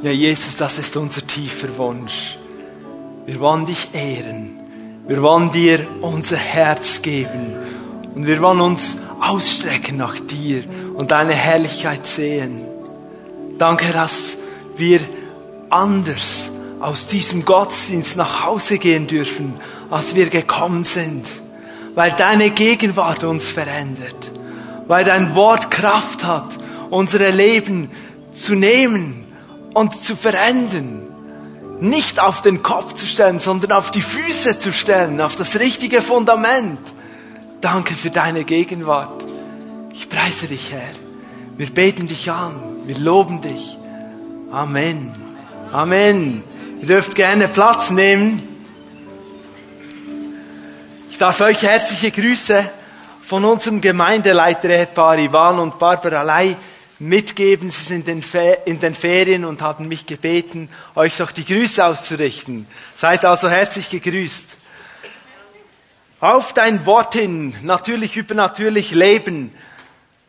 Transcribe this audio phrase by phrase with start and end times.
[0.00, 2.38] Ja, Jesus, das ist unser tiefer Wunsch.
[3.26, 4.60] Wir wollen dich ehren.
[5.08, 7.56] Wir wollen dir unser Herz geben.
[8.14, 10.62] Und wir wollen uns ausstrecken nach dir
[10.94, 12.60] und deine Herrlichkeit sehen.
[13.58, 14.38] Danke, dass
[14.76, 15.00] wir
[15.68, 19.54] anders aus diesem Gottesdienst nach Hause gehen dürfen,
[19.90, 21.26] als wir gekommen sind.
[21.96, 24.30] Weil deine Gegenwart uns verändert.
[24.86, 26.56] Weil dein Wort Kraft hat,
[26.88, 27.90] unsere Leben
[28.32, 29.24] zu nehmen
[29.78, 31.06] und zu verändern.
[31.80, 36.02] Nicht auf den Kopf zu stellen, sondern auf die Füße zu stellen, auf das richtige
[36.02, 36.80] Fundament.
[37.60, 39.24] Danke für deine Gegenwart.
[39.92, 40.90] Ich preise dich, Herr.
[41.56, 42.56] Wir beten dich an.
[42.86, 43.78] Wir loben dich.
[44.50, 45.14] Amen.
[45.72, 46.42] Amen.
[46.80, 48.42] Ihr dürft gerne Platz nehmen.
[51.10, 52.68] Ich darf euch herzliche Grüße
[53.22, 56.56] von unserem Gemeindeleiter-Ehepaar Ivan und Barbara Ley
[56.98, 57.70] mitgeben.
[57.70, 62.66] Sie sind in den Ferien und haben mich gebeten, euch doch die Grüße auszurichten.
[62.96, 64.56] Seid also herzlich gegrüßt.
[66.20, 69.54] Auf dein Wort hin, natürlich übernatürlich leben.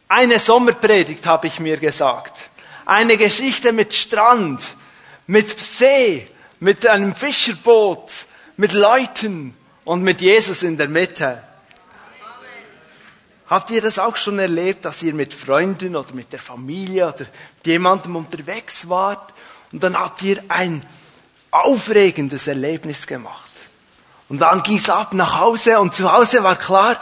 [0.08, 2.50] Eine Sommerpredigt habe ich mir gesagt.
[2.86, 4.76] Eine Geschichte mit Strand,
[5.26, 6.28] mit See,
[6.60, 8.26] mit einem Fischerboot,
[8.58, 11.42] mit Leuten und mit Jesus in der Mitte.
[13.50, 17.26] Habt ihr das auch schon erlebt, dass ihr mit Freunden oder mit der Familie oder
[17.58, 19.34] mit jemandem unterwegs wart
[19.72, 20.86] und dann habt ihr ein
[21.50, 23.50] aufregendes Erlebnis gemacht?
[24.28, 27.00] Und dann ging es ab nach Hause und zu Hause war klar,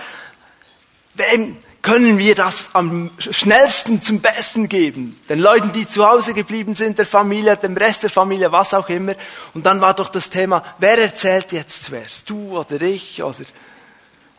[1.16, 5.20] wem können wir das am schnellsten zum Besten geben?
[5.28, 8.88] Den Leuten, die zu Hause geblieben sind, der Familie, dem Rest der Familie, was auch
[8.88, 9.16] immer.
[9.54, 12.30] Und dann war doch das Thema, wer erzählt jetzt zuerst?
[12.30, 13.22] Du oder ich?
[13.22, 13.44] Oder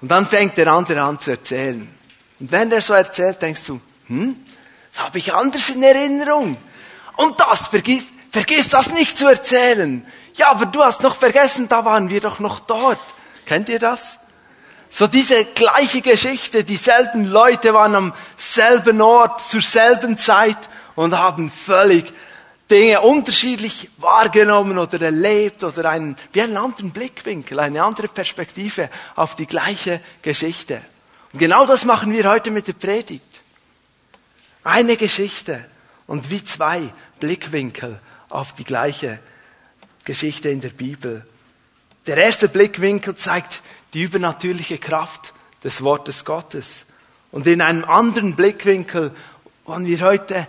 [0.01, 1.98] und dann fängt der andere an zu erzählen.
[2.41, 4.37] Und wenn der so erzählt, denkst du, hm,
[4.93, 6.57] das habe ich anders in Erinnerung.
[7.17, 10.07] Und das, vergiss, vergiss das nicht zu erzählen.
[10.35, 13.01] Ja, aber du hast noch vergessen, da waren wir doch noch dort.
[13.45, 14.19] Kennt ihr das?
[14.91, 20.57] So diese gleiche Geschichte, dieselben Leute waren am selben Ort, zur selben Zeit
[20.95, 22.13] und haben völlig
[22.71, 29.35] Dinge unterschiedlich wahrgenommen oder erlebt oder einen, wie einen anderen Blickwinkel, eine andere Perspektive auf
[29.35, 30.83] die gleiche Geschichte.
[31.33, 33.43] Und genau das machen wir heute mit der Predigt.
[34.65, 35.65] Eine Geschichte
[36.07, 38.01] und wie zwei Blickwinkel
[38.31, 39.19] auf die gleiche
[40.05, 41.27] Geschichte in der Bibel.
[42.07, 43.63] Der erste Blickwinkel zeigt
[43.93, 45.35] die übernatürliche Kraft
[45.65, 46.87] des Wortes Gottes.
[47.31, 49.15] Und in einem anderen Blickwinkel
[49.67, 50.47] wollen wir heute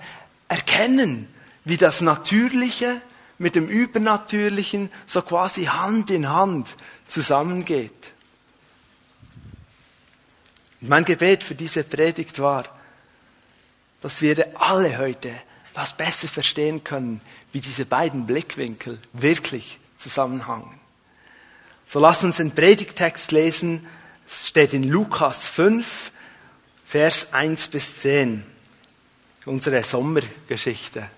[0.47, 1.27] erkennen,
[1.65, 3.01] wie das Natürliche
[3.37, 6.75] mit dem Übernatürlichen so quasi Hand in Hand
[7.07, 8.13] zusammengeht.
[10.81, 12.63] Mein Gebet für diese Predigt war,
[14.01, 15.31] dass wir alle heute
[15.73, 20.79] das besser verstehen können, wie diese beiden Blickwinkel wirklich zusammenhangen.
[21.85, 23.85] So lasst uns den Predigtext lesen.
[24.25, 26.11] Es steht in Lukas 5,
[26.85, 28.45] Vers 1 bis 10.
[29.45, 31.09] Unsere Sommergeschichte.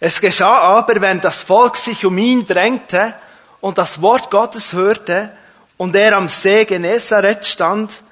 [0.00, 3.16] Es geschah aber, wenn das Volk sich um ihn drängte
[3.60, 5.32] und das Wort Gottes hörte
[5.76, 8.02] und er am See Genezareth stand,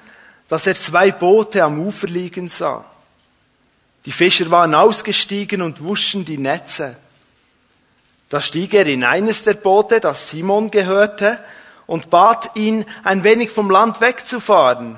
[0.47, 2.85] dass er zwei Boote am Ufer liegen sah.
[4.05, 6.95] Die Fischer waren ausgestiegen und wuschen die Netze.
[8.29, 11.39] Da stieg er in eines der Boote, das Simon gehörte,
[11.85, 14.97] und bat ihn, ein wenig vom Land wegzufahren.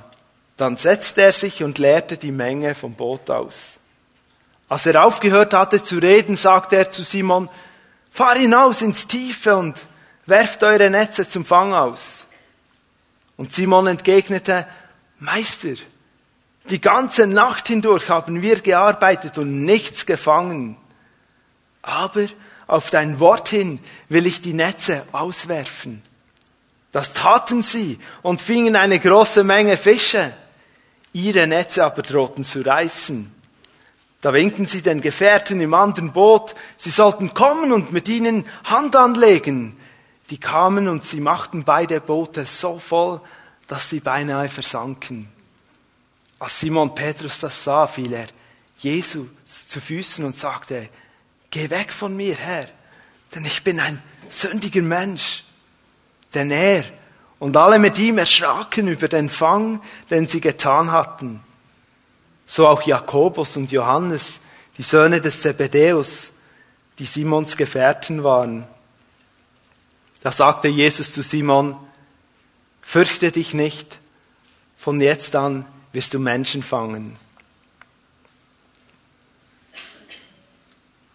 [0.58, 3.80] Dann setzte er sich und leerte die Menge vom Boot aus.
[4.68, 7.50] Als er aufgehört hatte zu reden, sagte er zu Simon,
[8.12, 9.88] fahr hinaus ins Tiefe und
[10.26, 12.28] werft eure Netze zum Fang aus.
[13.38, 14.68] Und Simon entgegnete,
[15.20, 15.76] Meister,
[16.70, 20.78] die ganze Nacht hindurch haben wir gearbeitet und nichts gefangen.
[21.82, 22.26] Aber
[22.68, 26.02] auf dein Wort hin will ich die Netze auswerfen.
[26.92, 30.34] Das taten sie und fingen eine große Menge Fische.
[31.12, 33.34] Ihre Netze aber drohten zu reißen.
[34.22, 38.96] Da winkten sie den Gefährten im anderen Boot, sie sollten kommen und mit ihnen Hand
[38.96, 39.78] anlegen.
[40.30, 43.22] Die kamen und sie machten beide Boote so voll,
[43.70, 45.30] dass sie beinahe versanken.
[46.40, 48.28] Als Simon Petrus das sah, fiel er
[48.80, 49.28] Jesus
[49.68, 50.90] zu Füßen und sagte,
[51.52, 52.68] geh weg von mir, Herr,
[53.34, 55.44] denn ich bin ein sündiger Mensch.
[56.34, 56.84] Denn er
[57.38, 61.42] und alle mit ihm erschraken über den Fang, den sie getan hatten.
[62.48, 64.40] So auch Jakobus und Johannes,
[64.78, 66.34] die Söhne des Zebedäus,
[66.98, 68.68] die Simons Gefährten waren.
[70.22, 71.76] Da sagte Jesus zu Simon,
[72.90, 74.00] Fürchte dich nicht,
[74.76, 75.64] von jetzt an
[75.94, 77.18] wirst du Menschen fangen.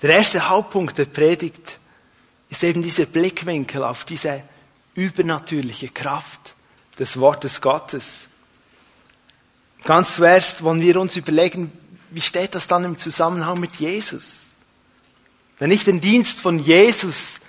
[0.01, 1.81] Der erste Hauptpunkt der Predigt
[2.49, 4.45] ist eben dieser Blickwinkel auf diese
[4.95, 6.55] übernatürliche Kraft
[7.01, 8.29] des Wortes Gottes.
[9.83, 11.73] Ganz zuerst wollen wir uns überlegen,
[12.11, 14.47] wie steht das dann im Zusammenhang mit Jesus?
[15.59, 17.41] Wenn ich den Dienst von Jesus,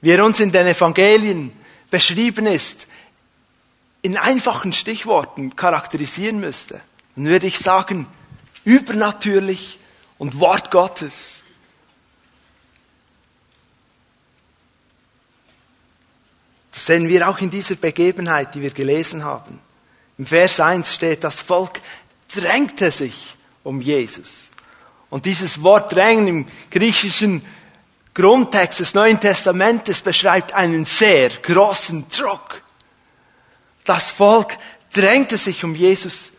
[0.00, 1.50] wie er uns in den Evangelien
[1.90, 2.86] beschrieben ist,
[4.04, 6.82] in einfachen Stichworten charakterisieren müsste,
[7.16, 8.06] dann würde ich sagen,
[8.62, 9.78] übernatürlich
[10.18, 11.42] und Wort Gottes.
[16.70, 19.58] Das sehen wir auch in dieser Begebenheit, die wir gelesen haben.
[20.18, 21.80] Im Vers 1 steht, das Volk
[22.28, 24.50] drängte sich um Jesus.
[25.08, 27.40] Und dieses Wort drängen im griechischen
[28.12, 32.60] Grundtext des Neuen Testamentes beschreibt einen sehr großen Druck.
[33.84, 34.56] Das Volk
[34.92, 36.32] drängte sich um Jesus,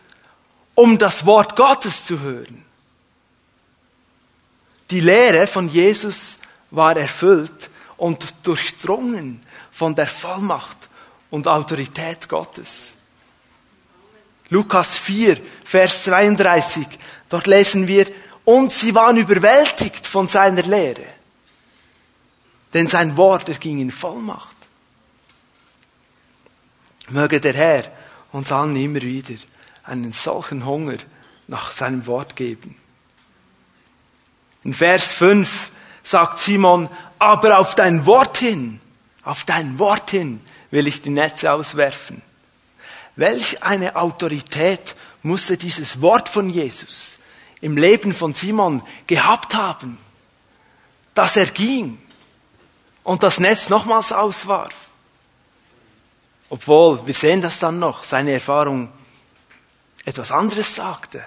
[0.74, 2.64] um das Wort Gottes zu hören.
[4.90, 6.38] Die Lehre von Jesus
[6.70, 9.40] war erfüllt und durchdrungen
[9.70, 10.76] von der Vollmacht
[11.30, 12.96] und Autorität Gottes.
[14.48, 16.86] Lukas 4, Vers 32,
[17.28, 18.06] dort lesen wir,
[18.44, 21.02] und sie waren überwältigt von seiner Lehre,
[22.72, 24.55] denn sein Wort erging in Vollmacht.
[27.08, 27.84] Möge der Herr
[28.32, 29.34] uns allen immer wieder
[29.84, 30.96] einen solchen Hunger
[31.46, 32.76] nach seinem Wort geben.
[34.64, 35.70] In Vers 5
[36.02, 36.88] sagt Simon,
[37.18, 38.80] aber auf dein Wort hin,
[39.22, 42.22] auf dein Wort hin will ich die Netze auswerfen.
[43.14, 47.18] Welch eine Autorität musste dieses Wort von Jesus
[47.60, 49.98] im Leben von Simon gehabt haben,
[51.14, 51.98] dass er ging
[53.02, 54.74] und das Netz nochmals auswarf.
[56.48, 58.90] Obwohl, wir sehen das dann noch, seine Erfahrung
[60.04, 61.24] etwas anderes sagte.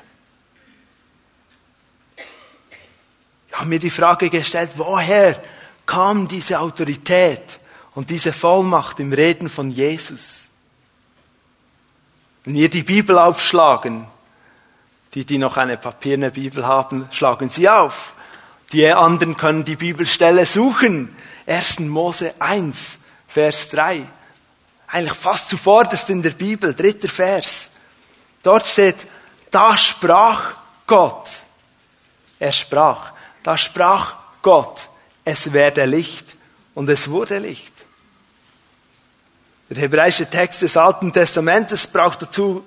[3.50, 5.42] Ich habe mir die Frage gestellt, woher
[5.86, 7.60] kam diese Autorität
[7.96, 10.50] und diese Vollmacht im Reden von Jesus?
[12.46, 14.08] Wenn wir die Bibel aufschlagen,
[15.14, 18.14] die, die noch eine papierne Bibel haben, schlagen sie auf.
[18.72, 21.14] Die anderen können die Bibelstelle suchen.
[21.48, 21.80] 1.
[21.80, 24.08] Mose 1, Vers 3.
[24.92, 27.70] Eigentlich fast zuvorderst in der Bibel, dritter Vers.
[28.42, 29.06] Dort steht,
[29.52, 30.56] da sprach
[30.88, 31.44] Gott.
[32.40, 33.12] Er sprach.
[33.44, 34.90] Da sprach Gott,
[35.26, 36.36] es werde Licht.
[36.74, 37.74] Und es wurde Licht.
[39.70, 42.66] Der hebräische Text des Alten Testamentes braucht dazu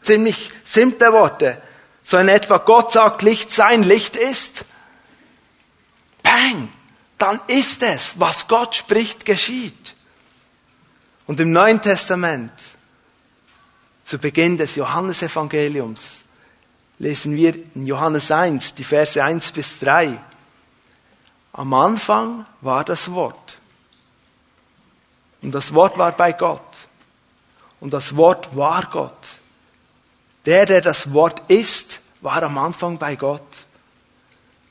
[0.00, 1.60] ziemlich simple Worte.
[2.04, 4.64] So in etwa, Gott sagt, Licht sein, Licht ist.
[6.22, 6.68] Bang!
[7.18, 9.94] Dann ist es, was Gott spricht, geschieht.
[11.28, 12.50] Und im Neuen Testament,
[14.06, 16.24] zu Beginn des Johannesevangeliums,
[16.98, 20.18] lesen wir in Johannes 1, die Verse 1 bis 3.
[21.52, 23.58] Am Anfang war das Wort.
[25.42, 26.88] Und das Wort war bei Gott.
[27.78, 29.36] Und das Wort war Gott.
[30.46, 33.66] Der, der das Wort ist, war am Anfang bei Gott.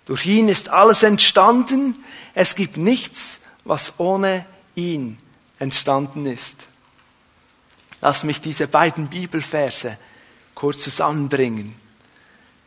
[0.07, 2.03] Durch ihn ist alles entstanden.
[2.33, 4.43] Es gibt nichts, was ohne
[4.73, 5.19] ihn
[5.59, 6.67] entstanden ist.
[8.01, 9.97] Lass mich diese beiden Bibelverse
[10.53, 11.75] kurz zusammenbringen.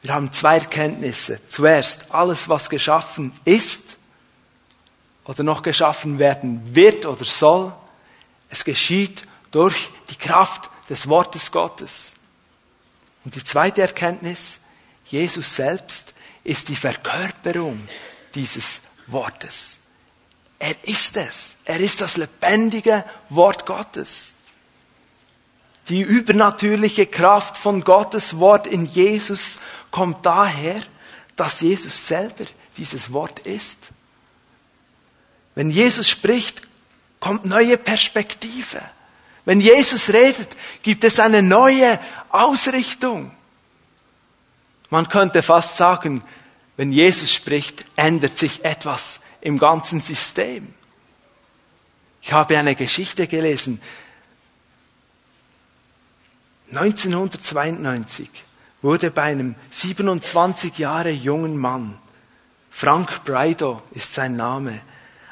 [0.02, 1.40] Wir haben zwei Erkenntnisse.
[1.48, 3.98] Zuerst, alles, was geschaffen ist
[5.24, 7.72] oder noch geschaffen werden wird oder soll,
[8.48, 12.14] es geschieht durch die Kraft des Wortes Gottes.
[13.24, 14.58] Und die zweite Erkenntnis,
[15.04, 17.88] Jesus selbst ist die Verkörperung
[18.34, 19.79] dieses Wortes.
[20.60, 21.56] Er ist es.
[21.64, 24.34] Er ist das lebendige Wort Gottes.
[25.88, 29.58] Die übernatürliche Kraft von Gottes Wort in Jesus
[29.90, 30.80] kommt daher,
[31.34, 32.44] dass Jesus selber
[32.76, 33.78] dieses Wort ist.
[35.54, 36.62] Wenn Jesus spricht,
[37.20, 38.82] kommt neue Perspektive.
[39.46, 40.48] Wenn Jesus redet,
[40.82, 41.98] gibt es eine neue
[42.28, 43.32] Ausrichtung.
[44.90, 46.22] Man könnte fast sagen,
[46.76, 50.74] wenn Jesus spricht, ändert sich etwas im ganzen System.
[52.22, 53.80] Ich habe eine Geschichte gelesen.
[56.70, 58.28] 1992
[58.82, 61.98] wurde bei einem 27 Jahre jungen Mann,
[62.70, 64.80] Frank Braido ist sein Name,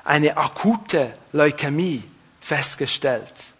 [0.04, 2.02] eine akute Leukämie
[2.40, 3.54] festgestellt.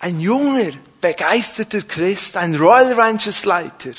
[0.00, 3.92] Ein junger, begeisterter Christ, ein Royal Rangers Leiter,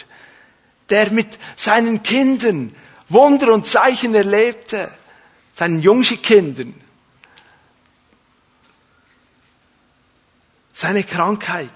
[0.89, 2.75] der mit seinen Kindern
[3.09, 4.91] Wunder und Zeichen erlebte,
[5.53, 6.73] seinen jungen Kindern.
[10.73, 11.71] Seine Krankheit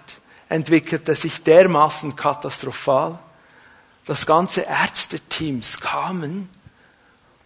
[0.49, 3.19] entwickelte sich dermaßen katastrophal,
[4.05, 6.49] dass ganze Ärzteteams kamen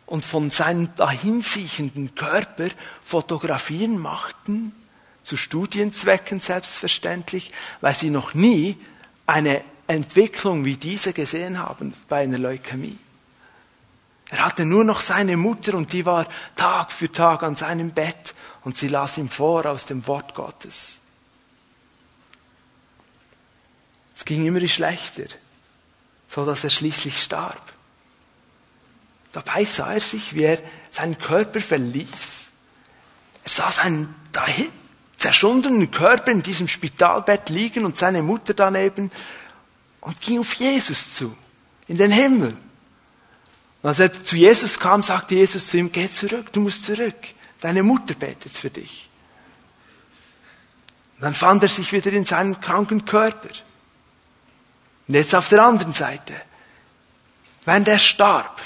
[0.05, 2.69] und von seinem dahinsiechenden Körper
[3.03, 4.73] Fotografien machten,
[5.23, 8.77] zu Studienzwecken selbstverständlich, weil sie noch nie
[9.25, 12.97] eine Entwicklung wie diese gesehen haben bei einer Leukämie.
[14.33, 16.25] Er hatte nur noch seine Mutter und die war
[16.55, 20.99] Tag für Tag an seinem Bett und sie las ihm vor aus dem Wort Gottes.
[24.15, 25.25] Es ging immer schlechter,
[26.27, 27.61] so dass er schließlich starb.
[29.33, 30.57] Dabei sah er sich, wie er
[30.89, 32.49] seinen Körper verließ.
[33.43, 34.71] Er sah seinen dahin
[35.15, 39.11] zerschundenen Körper in diesem Spitalbett liegen und seine Mutter daneben
[40.01, 41.37] und ging auf Jesus zu,
[41.85, 42.49] in den Himmel.
[43.83, 47.15] Und als er zu Jesus kam, sagte Jesus zu ihm, geh zurück, du musst zurück.
[47.59, 49.09] Deine Mutter betet für dich.
[51.17, 53.49] Und dann fand er sich wieder in seinem kranken Körper.
[55.07, 56.33] Und jetzt auf der anderen Seite,
[57.65, 58.61] wenn der starb,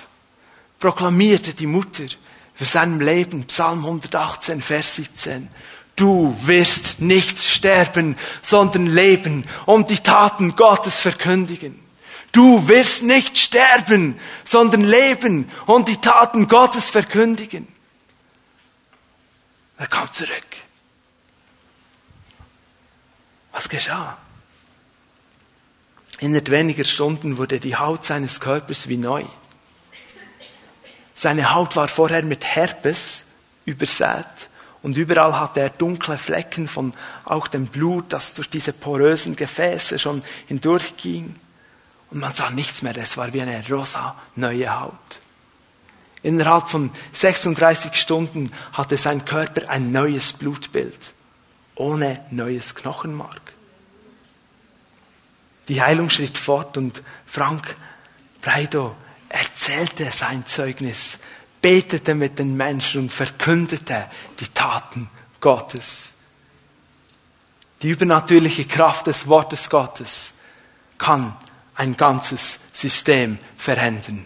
[0.80, 2.06] proklamierte die Mutter
[2.54, 5.48] für sein Leben, Psalm 118, Vers 17,
[5.96, 11.87] du wirst nicht sterben, sondern leben und die Taten Gottes verkündigen.
[12.32, 17.68] Du wirst nicht sterben, sondern leben und die Taten Gottes verkündigen.
[19.78, 20.46] Er kam zurück.
[23.52, 24.18] Was geschah?
[26.20, 29.24] Innerhalb weniger Stunden wurde die Haut seines Körpers wie neu.
[31.14, 33.26] Seine Haut war vorher mit Herpes
[33.66, 34.50] übersät
[34.82, 36.94] und überall hatte er dunkle Flecken von
[37.26, 41.36] auch dem Blut, das durch diese porösen Gefäße schon hindurchging.
[42.10, 45.20] Und man sah nichts mehr, es war wie eine rosa neue Haut.
[46.24, 51.14] Innerhalb von 36 Stunden hatte sein Körper ein neues Blutbild,
[51.76, 53.54] ohne neues Knochenmark.
[55.68, 57.76] Die Heilung schritt fort und Frank
[58.42, 58.96] Breido
[59.30, 61.20] erzählte sein Zeugnis,
[61.62, 64.10] betete mit den Menschen und verkündete
[64.40, 65.10] die Taten
[65.42, 66.14] Gottes.
[67.82, 70.34] Die übernatürliche Kraft des Wortes Gottes
[70.98, 71.36] kann
[71.78, 74.26] ein ganzes System verändern.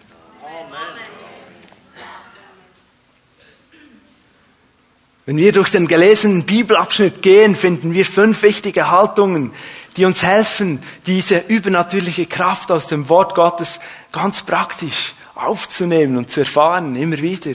[5.26, 9.54] Wenn wir durch den gelesenen Bibelabschnitt gehen, finden wir fünf wichtige Haltungen,
[9.96, 13.80] die uns helfen, diese übernatürliche Kraft aus dem Wort Gottes
[14.12, 17.52] ganz praktisch aufzunehmen und zu erfahren, immer wieder.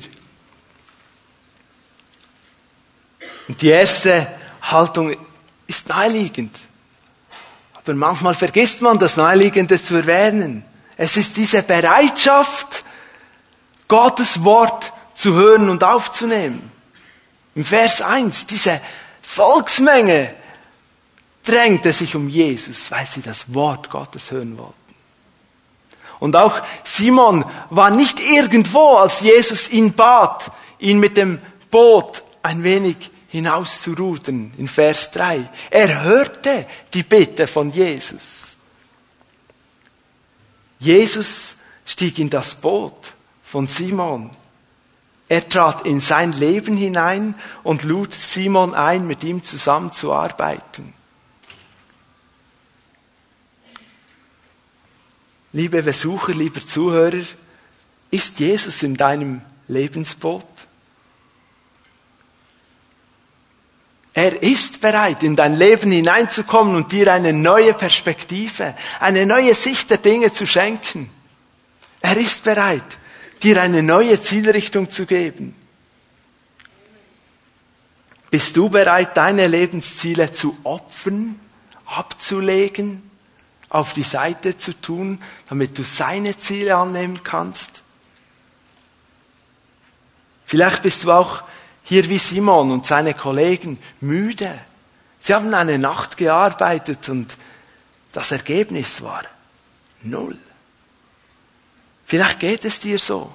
[3.49, 4.29] Und die erste
[4.63, 5.13] Haltung
[5.67, 6.57] ist naheliegend.
[7.87, 10.65] Aber manchmal vergisst man das Naheliegende zu erwähnen.
[10.97, 12.85] Es ist diese Bereitschaft,
[13.87, 16.73] Gottes Wort zu hören und aufzunehmen.
[17.55, 18.81] Im Vers 1, diese
[19.23, 20.35] Volksmenge
[21.45, 24.75] drängte sich um Jesus, weil sie das Wort Gottes hören wollten.
[26.19, 30.51] Und auch Simon war nicht irgendwo, als Jesus ihn bat,
[30.81, 31.39] ihn mit dem
[31.71, 35.51] Boot ein wenig hinaus zu rudern, in Vers 3.
[35.71, 38.57] Er hörte die Bitte von Jesus.
[40.79, 43.15] Jesus stieg in das Boot
[43.45, 44.31] von Simon.
[45.29, 50.95] Er trat in sein Leben hinein und lud Simon ein, mit ihm zusammenzuarbeiten.
[55.53, 57.25] Liebe Besucher, lieber Zuhörer,
[58.11, 60.45] ist Jesus in deinem Lebensboot?
[64.17, 69.91] Er ist bereit, in dein Leben hineinzukommen und dir eine neue Perspektive, eine neue Sicht
[69.91, 71.11] der Dinge zu schenken.
[72.01, 72.97] Er ist bereit,
[73.43, 75.55] dir eine neue Zielrichtung zu geben.
[78.31, 81.39] Bist du bereit, deine Lebensziele zu opfern,
[81.85, 83.11] abzulegen,
[83.69, 87.83] auf die Seite zu tun, damit du seine Ziele annehmen kannst?
[90.47, 91.43] Vielleicht bist du auch
[91.89, 94.59] hier wie Simon und seine Kollegen müde.
[95.21, 97.39] Sie haben eine Nacht gearbeitet und
[98.11, 99.23] das Ergebnis war
[100.03, 100.37] null.
[102.05, 103.33] Vielleicht geht es dir so.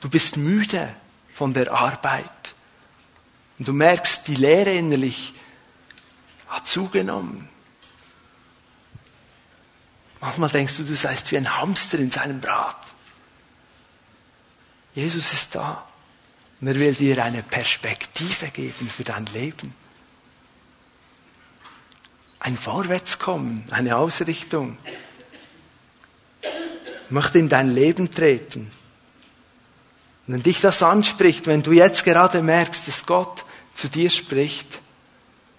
[0.00, 0.88] Du bist müde
[1.34, 2.54] von der Arbeit
[3.58, 5.34] und du merkst, die Leere innerlich
[6.48, 7.46] hat zugenommen.
[10.22, 12.94] Manchmal denkst du, du seist wie ein Hamster in seinem Rad.
[14.94, 15.86] Jesus ist da.
[16.60, 19.74] Und er will dir eine Perspektive geben für dein Leben.
[22.38, 24.78] Ein Vorwärtskommen, eine Ausrichtung.
[27.08, 28.70] Möchte in dein Leben treten.
[30.26, 33.44] Und wenn dich das anspricht, wenn du jetzt gerade merkst, dass Gott
[33.74, 34.80] zu dir spricht,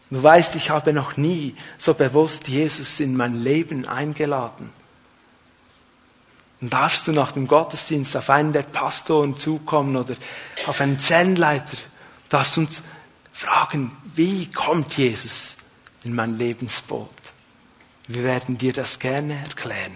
[0.09, 4.73] du weißt, ich habe noch nie so bewusst Jesus in mein Leben eingeladen,
[6.59, 10.15] Dann darfst du nach dem Gottesdienst auf einen der Pastoren zukommen oder
[10.65, 11.77] auf einen Zellenleiter.
[12.29, 12.83] Darfst uns
[13.31, 15.57] fragen, wie kommt Jesus
[16.03, 17.09] in mein Lebensboot?
[18.07, 19.95] Wir werden dir das gerne erklären.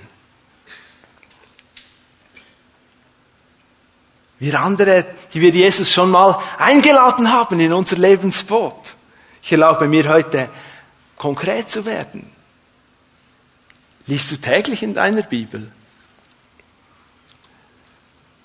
[4.37, 8.95] Wir andere, die wir Jesus schon mal eingeladen haben in unser Lebensboot.
[9.41, 10.49] Ich erlaube mir heute
[11.15, 12.29] konkret zu werden.
[14.07, 15.71] Liest du täglich in deiner Bibel?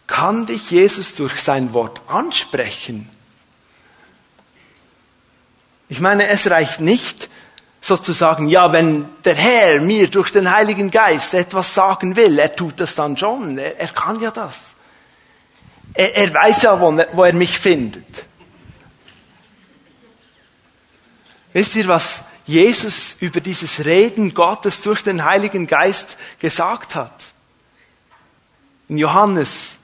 [0.07, 3.11] Kann dich Jesus durch sein Wort ansprechen?
[5.89, 7.29] Ich meine, es reicht nicht,
[7.81, 12.81] sozusagen, ja, wenn der Herr mir durch den Heiligen Geist etwas sagen will, er tut
[12.81, 14.75] das dann schon, er, er kann ja das.
[15.95, 18.27] Er, er weiß ja, wo, wo er mich findet.
[21.53, 27.33] Wisst ihr, was Jesus über dieses Reden Gottes durch den Heiligen Geist gesagt hat?
[28.89, 29.79] In Johannes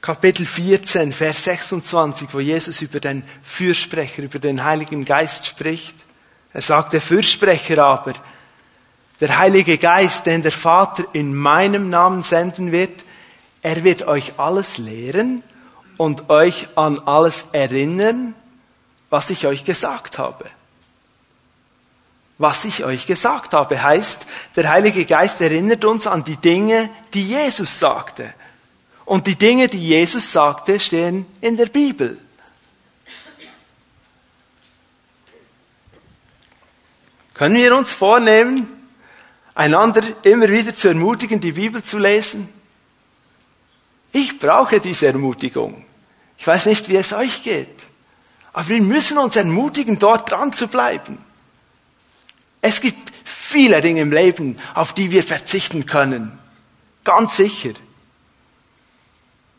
[0.00, 6.06] Kapitel 14, Vers 26, wo Jesus über den Fürsprecher, über den Heiligen Geist spricht.
[6.52, 8.12] Er sagt, der Fürsprecher aber,
[9.20, 13.04] der Heilige Geist, den der Vater in meinem Namen senden wird,
[13.60, 15.42] er wird euch alles lehren
[15.96, 18.34] und euch an alles erinnern,
[19.10, 20.44] was ich euch gesagt habe.
[22.38, 27.26] Was ich euch gesagt habe heißt, der Heilige Geist erinnert uns an die Dinge, die
[27.26, 28.32] Jesus sagte.
[29.08, 32.18] Und die Dinge, die Jesus sagte, stehen in der Bibel.
[37.32, 38.68] Können wir uns vornehmen,
[39.54, 42.50] einander immer wieder zu ermutigen, die Bibel zu lesen?
[44.12, 45.86] Ich brauche diese Ermutigung.
[46.36, 47.86] Ich weiß nicht, wie es euch geht.
[48.52, 51.24] Aber wir müssen uns ermutigen, dort dran zu bleiben.
[52.60, 56.38] Es gibt viele Dinge im Leben, auf die wir verzichten können.
[57.04, 57.72] Ganz sicher.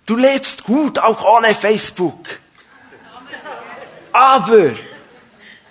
[0.09, 2.39] Du lebst gut, auch ohne Facebook.
[4.11, 4.72] Aber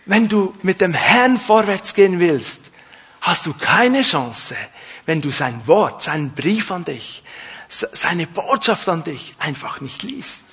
[0.07, 2.61] wenn du mit dem Herrn vorwärts gehen willst,
[3.21, 4.55] hast du keine Chance,
[5.07, 7.25] wenn du sein Wort, seinen Brief an dich,
[7.69, 10.45] seine Botschaft an dich einfach nicht liest.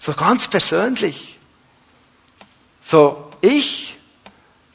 [0.00, 1.38] So ganz persönlich.
[2.82, 4.00] So ich,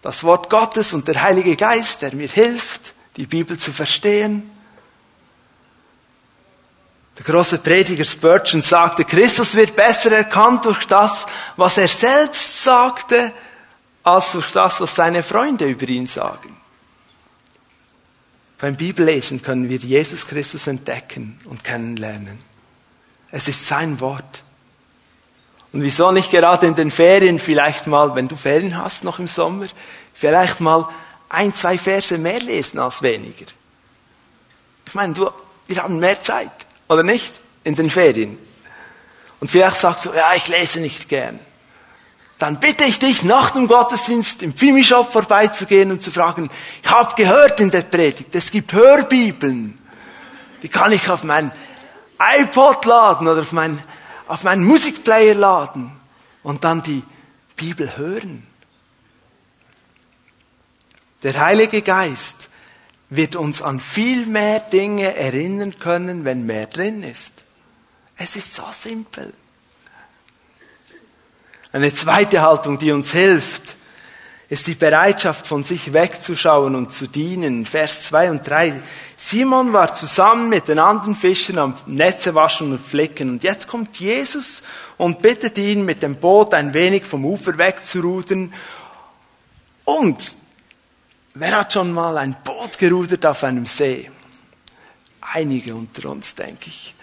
[0.02, 4.50] das Wort Gottes und der Heilige Geist, der mir hilft, die Bibel zu verstehen,
[7.20, 11.26] der große Prediger Spurgeon sagte, Christus wird besser erkannt durch das,
[11.58, 13.34] was er selbst sagte,
[14.04, 16.56] als durch das, was seine Freunde über ihn sagen.
[18.58, 22.40] Beim Bibellesen können wir Jesus Christus entdecken und kennenlernen.
[23.32, 24.44] Es ist sein Wort.
[25.74, 29.28] Und wieso nicht gerade in den Ferien vielleicht mal, wenn du Ferien hast noch im
[29.28, 29.68] Sommer,
[30.14, 30.88] vielleicht mal
[31.28, 33.46] ein, zwei Verse mehr lesen als weniger.
[34.88, 35.30] Ich meine, du,
[35.68, 36.52] wir haben mehr Zeit.
[36.89, 37.39] Oder nicht?
[37.63, 38.38] In den Ferien.
[39.39, 41.39] Und vielleicht sagst du, ja, ich lese nicht gern.
[42.39, 46.49] Dann bitte ich dich, nach dem Gottesdienst im Filmishop vorbeizugehen und zu fragen,
[46.82, 49.78] ich habe gehört in der Predigt, es gibt Hörbibeln.
[50.63, 51.52] Die kann ich auf mein
[52.17, 53.82] iPod laden oder auf mein,
[54.28, 55.91] auf meinen Musikplayer laden
[56.43, 57.04] und dann die
[57.56, 58.47] Bibel hören.
[61.23, 62.49] Der Heilige Geist
[63.10, 67.43] wird uns an viel mehr Dinge erinnern können, wenn mehr drin ist.
[68.17, 69.34] Es ist so simpel.
[71.72, 73.76] Eine zweite Haltung, die uns hilft,
[74.50, 77.67] ist die Bereitschaft, von sich wegzuschauen und zu dienen.
[77.67, 78.82] Vers 2 und 3.
[79.15, 83.30] Simon war zusammen mit den anderen Fischern am Netze waschen und flicken.
[83.30, 84.63] Und jetzt kommt Jesus
[84.98, 88.52] und bittet ihn, mit dem Boot ein wenig vom Ufer wegzurudern.
[89.86, 90.36] Und
[91.34, 94.10] Wer hat schon mal ein Boot gerudert auf einem See?
[95.22, 96.96] Einige unter uns, denke ich.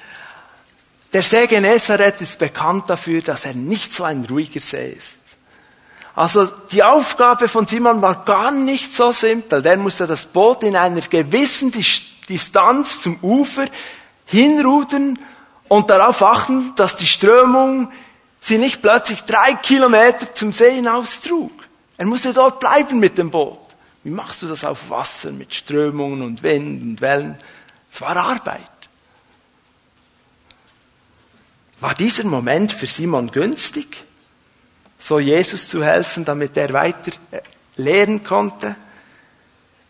[1.13, 5.21] Der See Genezareth ist bekannt dafür, dass er nicht so ein ruhiger See ist.
[6.15, 9.63] Also die Aufgabe von Simon war gar nicht so simpel.
[9.63, 11.73] Der musste das Boot in einer gewissen
[12.29, 13.67] Distanz zum Ufer
[14.25, 15.19] hinrudern
[15.69, 17.93] und darauf achten, dass die Strömung
[18.41, 21.53] sie nicht plötzlich drei Kilometer zum See hinaus trug.
[21.97, 23.66] Er musste dort bleiben mit dem Boot.
[24.07, 27.37] Wie machst du das auf Wasser mit Strömungen und Wind und Wellen?
[27.93, 28.63] Es war Arbeit.
[31.81, 34.05] War dieser Moment für Simon günstig,
[34.97, 37.41] so Jesus zu helfen, damit er weiter äh,
[37.79, 38.77] lehren konnte?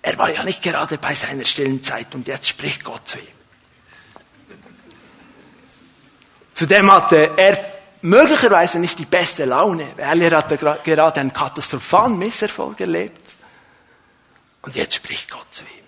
[0.00, 3.26] Er war ja nicht gerade bei seiner stillen Zeit und jetzt spricht Gott zu ihm.
[6.54, 7.58] Zudem hatte er
[8.00, 13.35] möglicherweise nicht die beste Laune, weil er hatte gerade einen katastrophalen Misserfolg erlebt.
[14.66, 15.86] Und jetzt spricht Gott zu ihm.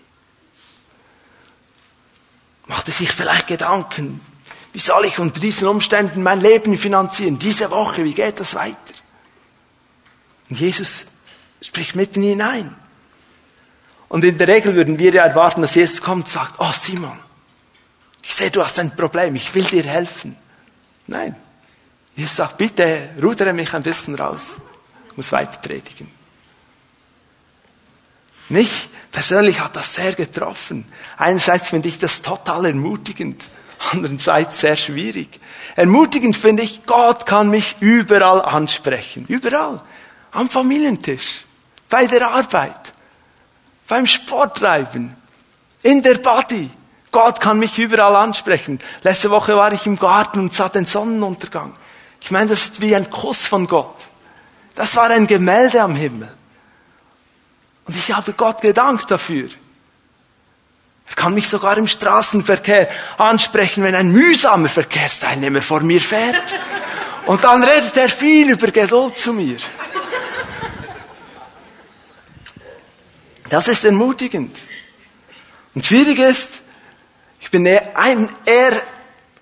[2.67, 4.21] Machte sich vielleicht Gedanken,
[4.73, 7.39] wie soll ich unter diesen Umständen mein Leben finanzieren?
[7.39, 8.77] Diese Woche, wie geht das weiter?
[10.49, 11.07] Und Jesus
[11.61, 12.77] spricht mitten hinein.
[14.09, 17.19] Und in der Regel würden wir ja erwarten, dass Jesus kommt und sagt, oh Simon,
[18.23, 20.37] ich sehe, du hast ein Problem, ich will dir helfen.
[21.07, 21.35] Nein.
[22.15, 24.57] Jesus sagt, bitte rudere mich ein bisschen raus.
[25.11, 26.18] Ich muss weiter predigen.
[28.49, 30.87] Mich persönlich hat das sehr getroffen.
[31.17, 33.49] Einerseits finde ich das total ermutigend,
[33.93, 35.41] andererseits sehr schwierig.
[35.77, 39.25] Ermutigend finde ich, Gott kann mich überall ansprechen.
[39.29, 39.81] Überall.
[40.33, 41.45] Am Familientisch,
[41.89, 42.93] bei der Arbeit,
[43.87, 45.15] beim Sporttreiben,
[45.83, 46.71] in der Body.
[47.11, 48.79] Gott kann mich überall ansprechen.
[49.03, 51.75] Letzte Woche war ich im Garten und sah den Sonnenuntergang.
[52.21, 54.09] Ich meine, das ist wie ein Kuss von Gott.
[54.75, 56.31] Das war ein Gemälde am Himmel.
[57.89, 59.49] Und ich habe Gott gedankt dafür.
[61.09, 66.37] Er kann mich sogar im Straßenverkehr ansprechen, wenn ein mühsamer Verkehrsteilnehmer vor mir fährt.
[67.25, 69.57] Und dann redet er viel über Geduld zu mir.
[73.49, 74.55] Das ist ermutigend.
[75.75, 76.51] Und schwierig ist,
[77.41, 78.83] ich bin ein eher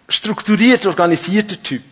[0.09, 1.83] strukturiert organisierter Typ.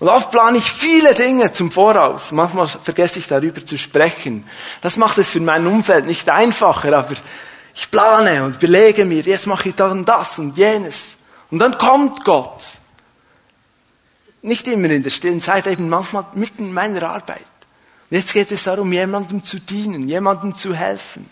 [0.00, 2.32] Und oft plane ich viele Dinge zum Voraus.
[2.32, 4.48] Manchmal vergesse ich darüber zu sprechen.
[4.80, 7.14] Das macht es für mein Umfeld nicht einfacher, aber
[7.74, 11.18] ich plane und belege mir, jetzt mache ich dann das und jenes.
[11.50, 12.62] Und dann kommt Gott.
[14.40, 17.44] Nicht immer in der stillen Zeit, eben manchmal mitten in meiner Arbeit.
[18.10, 21.28] Und jetzt geht es darum, jemandem zu dienen, jemandem zu helfen.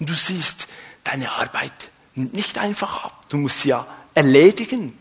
[0.00, 0.66] Und du siehst,
[1.04, 3.26] deine Arbeit nimmt nicht einfach ab.
[3.28, 4.98] Du musst sie ja erledigen.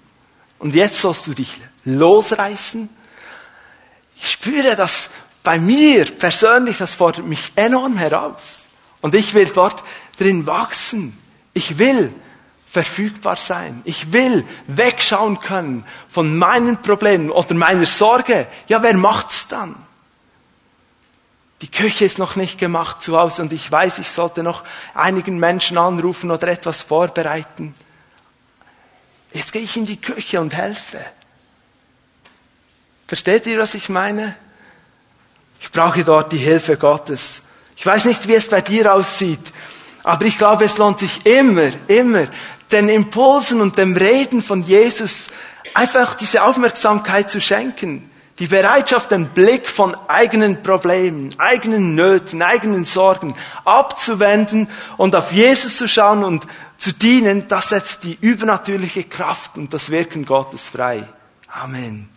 [0.59, 2.89] Und jetzt sollst du dich losreißen.
[4.17, 5.09] Ich spüre das
[5.43, 8.67] bei mir persönlich, das fordert mich enorm heraus.
[9.01, 9.83] Und ich will dort
[10.17, 11.17] drin wachsen.
[11.53, 12.11] Ich will
[12.65, 13.81] verfügbar sein.
[13.85, 18.47] Ich will wegschauen können von meinen Problemen oder meiner Sorge.
[18.67, 19.75] Ja, wer macht's dann?
[21.61, 24.63] Die Küche ist noch nicht gemacht zu Hause und ich weiß, ich sollte noch
[24.93, 27.73] einigen Menschen anrufen oder etwas vorbereiten.
[29.35, 31.05] Jetzt gehe ich in die Küche und helfe.
[33.05, 34.33] Versteht ihr, was ich meine?
[35.59, 37.41] Ich brauche dort die Hilfe Gottes.
[37.75, 39.51] Ich weiß nicht, wie es bei dir aussieht,
[40.03, 42.27] aber ich glaube, es lohnt sich immer, immer
[42.71, 45.27] den Impulsen und dem Reden von Jesus
[45.73, 48.09] einfach diese Aufmerksamkeit zu schenken.
[48.39, 54.67] Die Bereitschaft, den Blick von eigenen Problemen, eigenen Nöten, eigenen Sorgen abzuwenden
[54.97, 56.45] und auf Jesus zu schauen und
[56.77, 61.07] zu dienen, das setzt die übernatürliche Kraft und das Wirken Gottes frei.
[61.47, 62.09] Amen.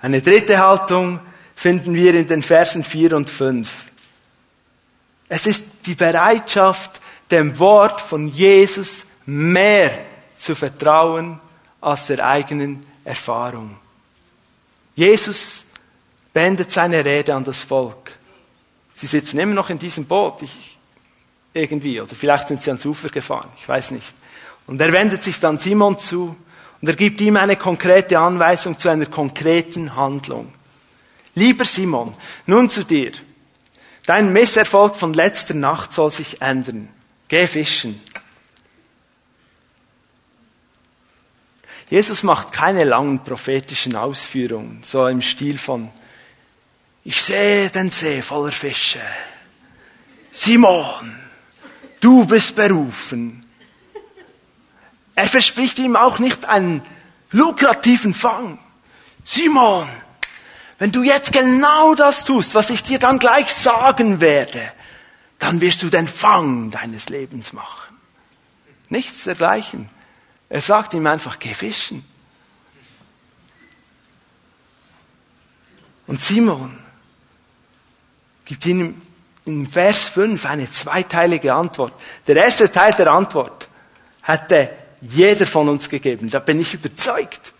[0.00, 1.20] Eine dritte Haltung
[1.54, 3.68] finden wir in den Versen 4 und 5.
[5.28, 9.90] Es ist die Bereitschaft, dem Wort von Jesus mehr
[10.38, 11.38] zu vertrauen
[11.80, 13.79] als der eigenen Erfahrung.
[15.00, 15.64] Jesus
[16.34, 18.12] beendet seine Rede an das Volk.
[18.92, 20.78] Sie sitzen immer noch in diesem Boot, ich,
[21.54, 24.14] irgendwie, oder vielleicht sind sie ans Ufer gefahren, ich weiß nicht.
[24.66, 26.36] Und er wendet sich dann Simon zu
[26.82, 30.52] und er gibt ihm eine konkrete Anweisung zu einer konkreten Handlung.
[31.34, 32.12] Lieber Simon,
[32.44, 33.12] nun zu dir.
[34.04, 36.90] Dein Misserfolg von letzter Nacht soll sich ändern.
[37.28, 38.02] Geh fischen.
[41.90, 45.90] Jesus macht keine langen prophetischen Ausführungen, so im Stil von,
[47.02, 49.00] ich sehe den See voller Fische.
[50.30, 51.18] Simon,
[52.00, 53.44] du bist berufen.
[55.16, 56.82] Er verspricht ihm auch nicht einen
[57.32, 58.60] lukrativen Fang.
[59.24, 59.88] Simon,
[60.78, 64.72] wenn du jetzt genau das tust, was ich dir dann gleich sagen werde,
[65.40, 67.96] dann wirst du den Fang deines Lebens machen.
[68.88, 69.88] Nichts dergleichen.
[70.50, 72.04] Er sagt ihm einfach, geh fischen.
[76.08, 76.76] Und Simon
[78.44, 79.00] gibt ihm
[79.44, 81.92] in Vers 5 eine zweiteilige Antwort.
[82.26, 83.68] Der erste Teil der Antwort
[84.22, 86.28] hatte jeder von uns gegeben.
[86.28, 87.52] Da bin ich überzeugt.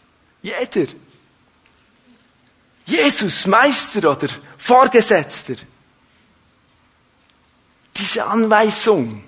[0.42, 0.92] Jeder.
[2.86, 5.54] Jesus, Meister oder Vorgesetzter.
[7.96, 9.22] Diese Anweisung,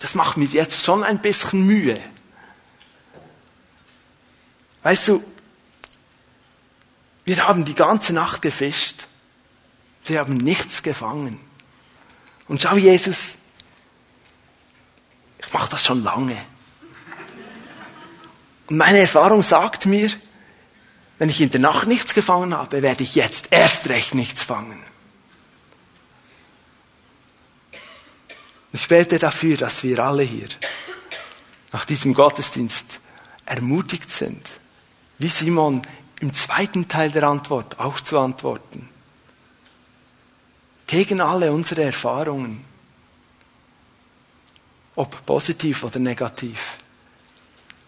[0.00, 2.00] das macht mir jetzt schon ein bisschen Mühe.
[4.82, 5.22] Weißt du,
[7.24, 9.06] wir haben die ganze Nacht gefischt.
[10.06, 11.38] Wir haben nichts gefangen.
[12.48, 13.38] Und schau, Jesus,
[15.38, 16.36] ich mache das schon lange.
[18.68, 20.10] Und meine Erfahrung sagt mir,
[21.18, 24.82] wenn ich in der Nacht nichts gefangen habe, werde ich jetzt erst recht nichts fangen.
[28.72, 30.48] Ich bete dafür, dass wir alle hier
[31.72, 33.00] nach diesem Gottesdienst
[33.44, 34.60] ermutigt sind,
[35.20, 35.82] wie Simon
[36.20, 38.88] im zweiten Teil der Antwort auch zu antworten.
[40.86, 42.64] Gegen alle unsere Erfahrungen,
[44.96, 46.78] ob positiv oder negativ.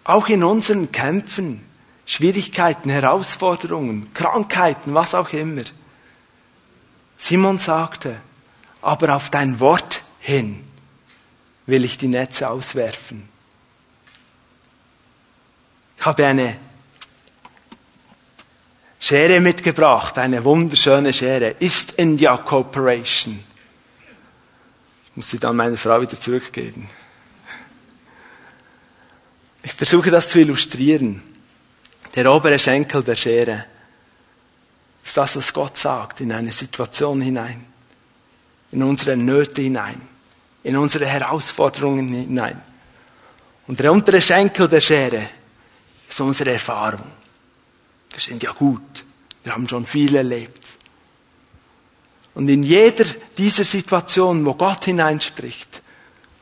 [0.05, 1.65] Auch in unseren Kämpfen,
[2.05, 5.63] Schwierigkeiten, Herausforderungen, Krankheiten, was auch immer.
[7.17, 8.21] Simon sagte,
[8.83, 10.65] aber auf dein Wort hin
[11.67, 13.29] will ich die Netze auswerfen.
[15.97, 16.59] Ich habe eine
[19.03, 21.57] Schere mitgebracht, eine wunderschöne Schere.
[21.59, 23.43] Ist India Cooperation.
[25.05, 26.89] Ich muss sie dann meiner Frau wieder zurückgeben.
[29.65, 31.21] Ich versuche das zu illustrieren.
[32.15, 33.65] Der obere Schenkel der Schere
[35.03, 37.67] ist das, was Gott sagt in eine Situation hinein,
[38.71, 40.01] in unsere Nöte hinein,
[40.63, 42.63] in unsere Herausforderungen hinein.
[43.67, 45.29] Und der untere Schenkel der Schere
[46.09, 47.22] ist unsere Erfahrung.
[48.13, 49.05] Wir sind ja gut,
[49.45, 50.67] wir haben schon viel erlebt.
[52.35, 53.05] Und in jeder
[53.37, 55.83] dieser Situationen, wo Gott hineinspricht,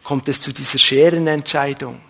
[0.04, 2.00] kommt es zu dieser Scherenentscheidung.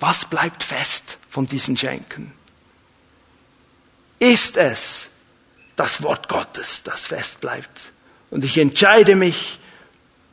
[0.00, 2.32] Was bleibt fest von diesen Schenken?
[4.20, 5.08] Ist es
[5.76, 7.92] das Wort Gottes, das fest bleibt?
[8.30, 9.58] Und ich entscheide mich,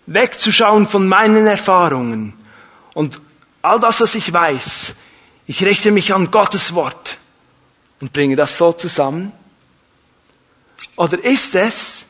[0.08, 2.34] wegzuschauen von meinen Erfahrungen
[2.94, 3.22] und
[3.62, 4.94] all das, was ich weiß.
[5.48, 7.18] Ich richte mich an Gottes Wort
[8.02, 9.32] und bringe das so zusammen.
[10.96, 12.06] Oder ist es,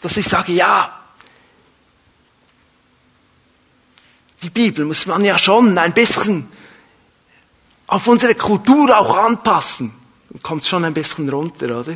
[0.00, 1.00] dass ich sage, ja,
[4.42, 6.48] die Bibel muss man ja schon ein bisschen
[7.86, 9.94] auf unsere Kultur auch anpassen.
[10.30, 11.94] Dann kommt schon ein bisschen runter, oder?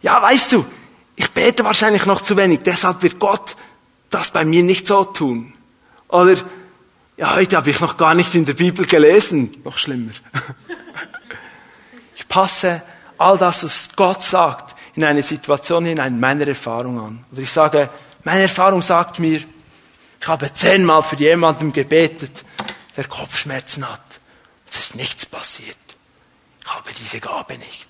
[0.00, 0.64] Ja, weißt du,
[1.14, 3.56] ich bete wahrscheinlich noch zu wenig, deshalb wird Gott
[4.10, 5.52] das bei mir nicht so tun.
[6.08, 6.36] Oder,
[7.22, 9.56] ja, heute habe ich noch gar nicht in der Bibel gelesen.
[9.62, 10.10] Noch schlimmer.
[12.16, 12.82] Ich passe
[13.16, 17.24] all das, was Gott sagt, in eine Situation hinein, meiner Erfahrung an.
[17.30, 17.90] Oder ich sage,
[18.24, 19.40] meine Erfahrung sagt mir,
[20.20, 22.44] ich habe zehnmal für jemanden gebetet,
[22.96, 24.18] der Kopfschmerzen hat.
[24.68, 25.76] Es ist nichts passiert.
[26.60, 27.88] Ich habe diese Gabe nicht.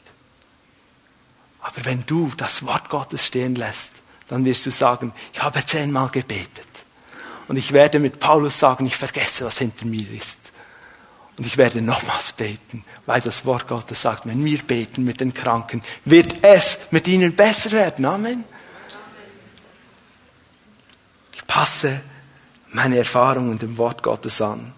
[1.61, 3.93] Aber wenn du das Wort Gottes stehen lässt,
[4.29, 6.72] dann wirst du sagen, ich habe zehnmal gebetet.
[7.49, 10.39] Und ich werde mit Paulus sagen, ich vergesse, was hinter mir ist.
[11.37, 15.33] Und ich werde nochmals beten, weil das Wort Gottes sagt, wenn wir beten mit den
[15.33, 18.05] Kranken, wird es mit ihnen besser werden.
[18.05, 18.45] Amen.
[21.35, 22.01] Ich passe
[22.71, 24.73] meine Erfahrungen dem Wort Gottes an.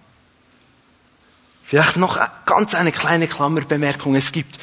[1.65, 4.15] Vielleicht noch ganz eine kleine Klammerbemerkung.
[4.15, 4.59] Es gibt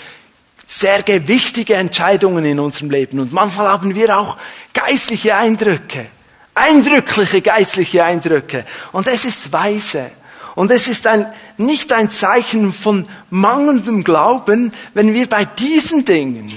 [0.66, 4.38] sehr gewichtige Entscheidungen in unserem Leben und manchmal haben wir auch
[4.74, 6.08] geistliche Eindrücke,
[6.54, 10.12] eindrückliche geistliche Eindrücke und es ist weise.
[10.54, 16.52] Und es ist ein, nicht ein Zeichen von mangelndem Glauben, wenn wir bei diesen Dingen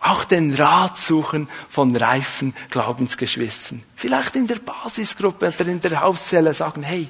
[0.00, 3.82] auch den Rat suchen von reifen Glaubensgeschwistern.
[3.96, 7.08] Vielleicht in der Basisgruppe oder in der Hauszelle sagen, hey,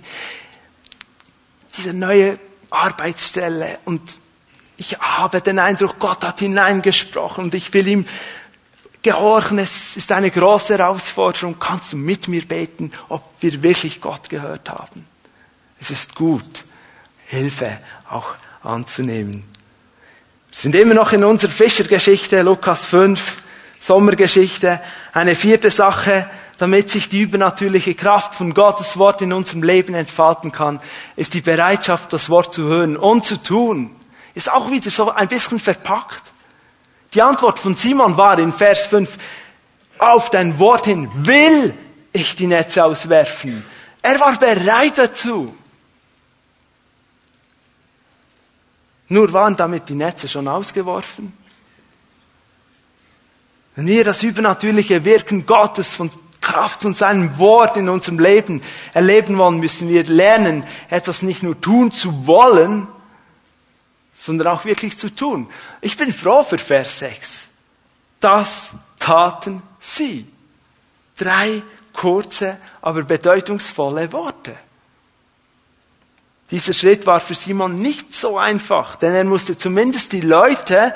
[1.76, 2.38] diese neue
[2.70, 4.02] Arbeitsstelle und
[4.76, 8.06] ich habe den Eindruck, Gott hat hineingesprochen und ich will ihm
[9.02, 9.58] gehorchen.
[9.58, 11.58] Es ist eine große Herausforderung.
[11.58, 15.06] Kannst du mit mir beten, ob wir wirklich Gott gehört haben?
[15.80, 16.64] Es ist gut,
[17.26, 17.78] Hilfe
[18.11, 19.44] auch anzunehmen.
[20.48, 23.42] Wir sind immer noch in unserer Fischergeschichte, Lukas 5,
[23.78, 24.80] Sommergeschichte.
[25.12, 30.50] Eine vierte Sache, damit sich die übernatürliche Kraft von Gottes Wort in unserem Leben entfalten
[30.50, 30.80] kann,
[31.16, 33.94] ist die Bereitschaft, das Wort zu hören und zu tun.
[34.34, 36.27] Ist auch wieder so ein bisschen verpackt.
[37.14, 39.18] Die Antwort von Simon war in Vers 5,
[39.98, 41.74] auf dein Wort hin will
[42.12, 43.64] ich die Netze auswerfen.
[44.02, 45.54] Er war bereit dazu.
[49.08, 51.32] Nur waren damit die Netze schon ausgeworfen?
[53.74, 59.38] Wenn wir das übernatürliche Wirken Gottes von Kraft und seinem Wort in unserem Leben erleben
[59.38, 62.88] wollen, müssen wir lernen, etwas nicht nur tun zu wollen,
[64.18, 65.48] sondern auch wirklich zu tun.
[65.81, 67.48] Ich bin froh für Vers 6.
[68.18, 70.26] Das taten sie.
[71.16, 74.57] Drei kurze, aber bedeutungsvolle Worte.
[76.50, 80.94] Dieser Schritt war für Simon nicht so einfach, denn er musste zumindest die Leute,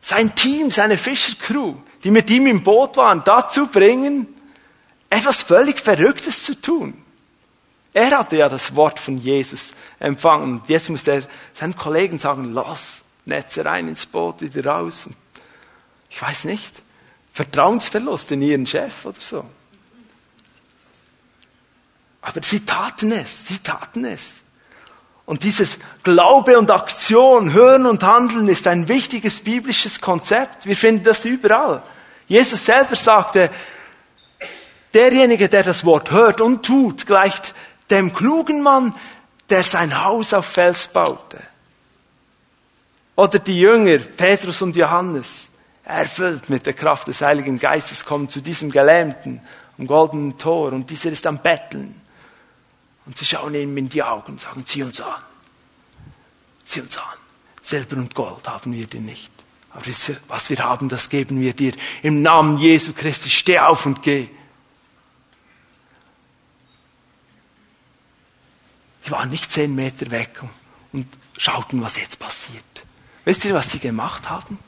[0.00, 4.26] sein Team, seine Fischercrew, die mit ihm im Boot waren, dazu bringen,
[5.08, 7.01] etwas völlig Verrücktes zu tun.
[7.94, 10.60] Er hatte ja das Wort von Jesus empfangen.
[10.60, 15.06] Und jetzt muss er seinen Kollegen sagen, los, Netze rein ins Boot, wieder raus.
[16.08, 16.82] Ich weiß nicht,
[17.32, 19.44] Vertrauensverlust in ihren Chef oder so.
[22.22, 24.42] Aber sie taten es, sie taten es.
[25.24, 30.66] Und dieses Glaube und Aktion, Hören und Handeln ist ein wichtiges biblisches Konzept.
[30.66, 31.82] Wir finden das überall.
[32.26, 33.50] Jesus selber sagte,
[34.94, 37.54] derjenige, der das Wort hört und tut, gleicht
[37.92, 38.94] dem klugen Mann,
[39.48, 41.38] der sein Haus auf Fels baute.
[43.14, 45.50] Oder die Jünger, Petrus und Johannes,
[45.84, 49.40] erfüllt mit der Kraft des Heiligen Geistes, kommen zu diesem Gelähmten
[49.78, 52.00] am goldenen Tor und dieser ist am Betteln.
[53.04, 55.20] Und sie schauen ihm in die Augen und sagen, sieh uns an.
[56.64, 57.04] Sieh uns an.
[57.60, 59.30] Silber und Gold haben wir dir nicht.
[59.70, 59.84] Aber
[60.28, 61.72] was wir haben, das geben wir dir.
[62.02, 64.28] Im Namen Jesu Christi, steh auf und geh.
[69.04, 70.40] Die waren nicht zehn Meter weg
[70.92, 72.64] und schauten, was jetzt passiert.
[73.24, 74.58] Wisst ihr, was sie gemacht haben?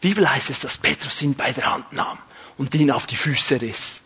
[0.00, 2.18] Bibel heißt es, dass Petrus ihn bei der Hand nahm
[2.56, 4.02] und ihn auf die Füße riss.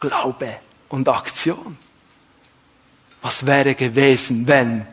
[0.00, 0.58] Glaube
[0.88, 1.76] und Aktion.
[3.22, 4.86] Was wäre gewesen, wenn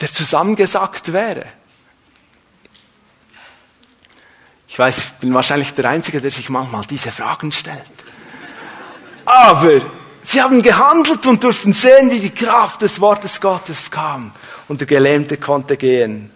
[0.00, 1.46] der zusammengesackt wäre?
[4.68, 7.92] Ich weiß, ich bin wahrscheinlich der Einzige, der sich manchmal diese Fragen stellt.
[9.24, 9.82] Aber
[10.24, 14.32] sie haben gehandelt und durften sehen, wie die Kraft des Wortes Gottes kam.
[14.68, 16.30] Und der Gelähmte konnte gehen.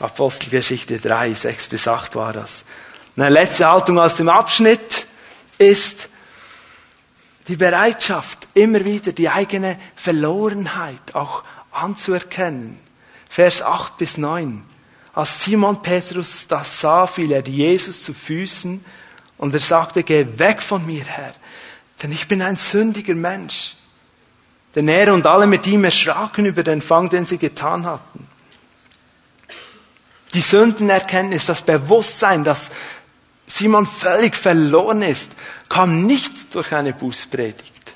[0.00, 2.64] Apostelgeschichte 3, 6 bis 8 war das.
[3.16, 5.06] Eine letzte Haltung aus dem Abschnitt
[5.58, 6.08] ist
[7.48, 12.78] die Bereitschaft, immer wieder die eigene Verlorenheit auch anzuerkennen.
[13.28, 14.64] Vers 8 bis 9.
[15.14, 18.84] Als Simon Petrus das sah, fiel er Jesus zu Füßen
[19.38, 21.34] und er sagte, geh weg von mir, Herr,
[22.02, 23.76] denn ich bin ein sündiger Mensch.
[24.74, 28.26] Denn er und alle mit ihm erschraken über den Fang, den sie getan hatten.
[30.34, 32.70] Die Sündenerkenntnis, das Bewusstsein, dass
[33.46, 35.30] Simon völlig verloren ist,
[35.68, 37.94] kam nicht durch eine Bußpredigt.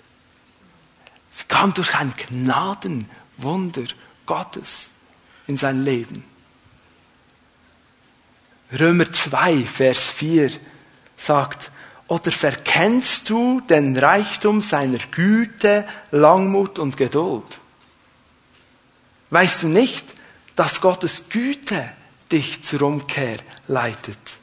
[1.32, 3.84] Es kam durch ein Gnadenwunder
[4.26, 4.90] Gottes
[5.46, 6.24] in sein Leben.
[8.78, 10.50] Römer 2, Vers 4
[11.16, 11.72] sagt,
[12.08, 17.60] oder verkennst du den Reichtum seiner Güte, Langmut und Geduld?
[19.30, 20.14] Weißt du nicht,
[20.56, 21.90] dass Gottes Güte
[22.32, 24.38] dich zur Umkehr leitet?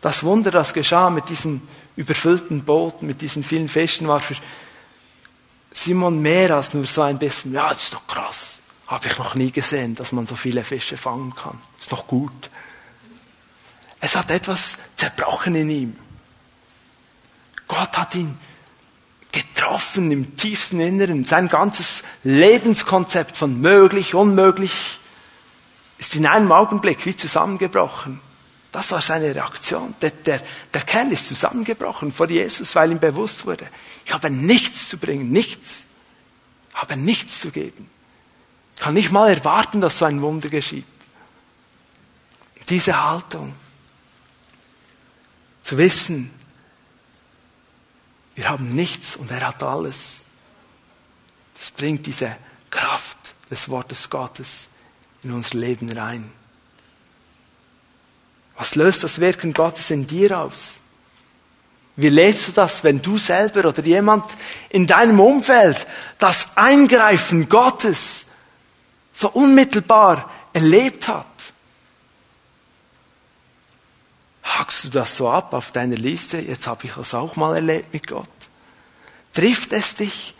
[0.00, 1.62] Das Wunder, das geschah mit diesem
[1.94, 4.34] überfüllten Boot, mit diesen vielen Fischen, war für
[5.72, 8.60] Simon mehr als nur so ein bisschen, ja, das ist doch krass.
[8.88, 11.60] Habe ich noch nie gesehen, dass man so viele Fische fangen kann.
[11.78, 12.50] Ist noch gut.
[14.00, 15.96] Es hat etwas zerbrochen in ihm.
[17.68, 18.38] Gott hat ihn
[19.30, 21.24] getroffen im tiefsten Inneren.
[21.24, 24.98] Sein ganzes Lebenskonzept von möglich, unmöglich
[25.98, 28.20] ist in einem Augenblick wie zusammengebrochen.
[28.72, 29.94] Das war seine Reaktion.
[30.00, 33.68] Der, der, der Kerl ist zusammengebrochen vor Jesus, weil ihm bewusst wurde,
[34.04, 35.86] ich habe nichts zu bringen, nichts.
[36.70, 37.88] Ich habe nichts zu geben.
[38.74, 40.86] Ich kann nicht mal erwarten, dass so ein Wunder geschieht.
[42.68, 43.52] Diese Haltung.
[45.70, 46.32] Zu wissen,
[48.34, 50.22] wir haben nichts und er hat alles.
[51.56, 52.36] Das bringt diese
[52.70, 54.68] Kraft des Wortes Gottes
[55.22, 56.28] in unser Leben rein.
[58.56, 60.80] Was löst das Wirken Gottes in dir aus?
[61.94, 64.24] Wie lebst du das, wenn du selber oder jemand
[64.70, 65.86] in deinem Umfeld
[66.18, 68.26] das Eingreifen Gottes
[69.12, 71.29] so unmittelbar erlebt hat?
[74.58, 76.38] Hackst du das so ab auf deiner Liste?
[76.38, 78.28] Jetzt habe ich das auch mal erlebt mit Gott.
[79.32, 80.34] Trifft es dich?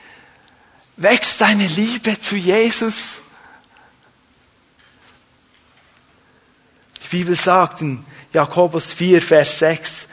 [0.97, 3.23] Wächst deine Liebe zu Jesus?
[7.03, 10.09] Die Bibel sagt in Jakobus 4, Vers 6,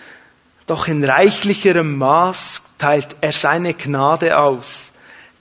[0.68, 4.92] doch in reichlicherem Maß teilt er seine Gnade aus.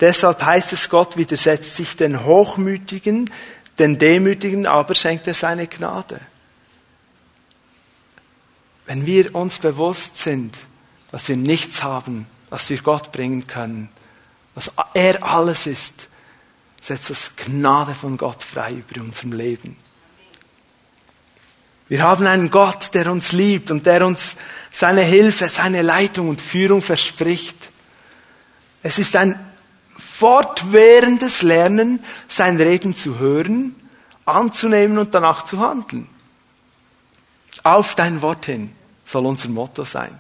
[0.00, 3.30] Deshalb heißt es, Gott widersetzt sich den Hochmütigen,
[3.78, 6.20] den Demütigen aber schenkt er seine Gnade.
[8.86, 10.56] Wenn wir uns bewusst sind,
[11.10, 13.88] dass wir nichts haben, was wir Gott bringen können,
[14.54, 16.08] dass er alles ist,
[16.80, 19.76] setzt das Gnade von Gott frei über unserem Leben.
[21.88, 24.36] Wir haben einen Gott, der uns liebt und der uns
[24.70, 27.70] seine Hilfe, seine Leitung und Führung verspricht.
[28.82, 29.38] Es ist ein
[29.96, 33.74] fortwährendes Lernen, sein Reden zu hören,
[34.24, 36.08] anzunehmen und danach zu handeln.
[37.62, 38.75] Auf dein Wort hin
[39.06, 40.18] soll unser Motto sein.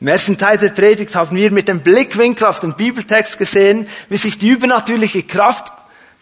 [0.00, 4.16] Im ersten Teil der Predigt haben wir mit dem Blickwinkel auf den Bibeltext gesehen, wie
[4.16, 5.72] sich die übernatürliche Kraft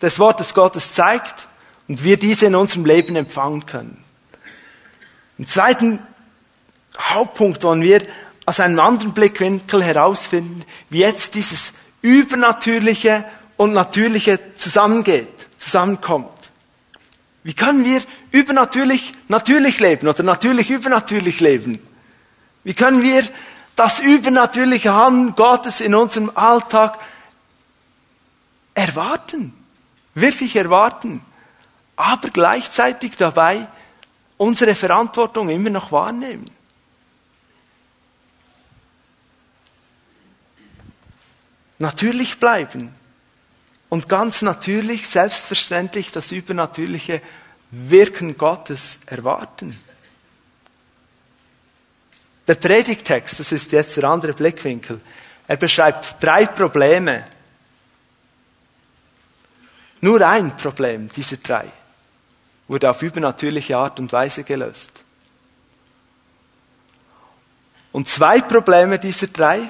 [0.03, 1.49] des Wortes Gottes zeigt
[1.89, 4.05] und wir diese in unserem Leben empfangen können.
[5.39, 5.99] Im zweiten
[6.99, 8.03] Hauptpunkt wollen wir
[8.45, 13.25] aus einem anderen Blickwinkel herausfinden, wie jetzt dieses Übernatürliche
[13.57, 16.40] und Natürliche zusammengeht, zusammenkommt.
[17.43, 21.79] Wie können wir übernatürlich natürlich leben oder natürlich übernatürlich leben?
[22.65, 23.25] Wie können wir
[23.77, 26.99] das übernatürliche Handeln Gottes in unserem Alltag
[28.75, 29.55] erwarten?
[30.15, 31.23] Wirklich erwarten?
[31.97, 33.67] Aber gleichzeitig dabei
[34.37, 36.45] unsere Verantwortung immer noch wahrnehmen.
[41.79, 42.95] Natürlich bleiben
[43.91, 47.21] und ganz natürlich, selbstverständlich das übernatürliche
[47.71, 49.79] Wirken Gottes erwarten.
[52.47, 55.01] Der Predigtext, das ist jetzt der andere Blickwinkel,
[55.47, 57.25] er beschreibt drei Probleme.
[60.01, 61.71] Nur ein Problem dieser drei
[62.69, 65.05] wurde auf übernatürliche Art und Weise gelöst.
[67.91, 69.69] Und zwei Probleme dieser drei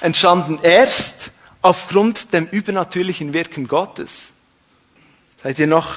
[0.00, 1.32] entstanden erst
[1.64, 4.34] aufgrund dem übernatürlichen Wirken Gottes.
[5.42, 5.94] Seid ihr noch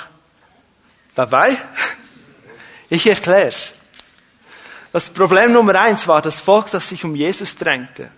[1.14, 1.58] dabei?
[2.90, 3.74] Ich erkläre es.
[4.94, 8.10] Das Problem Nummer eins war das Volk, das sich um Jesus drängte.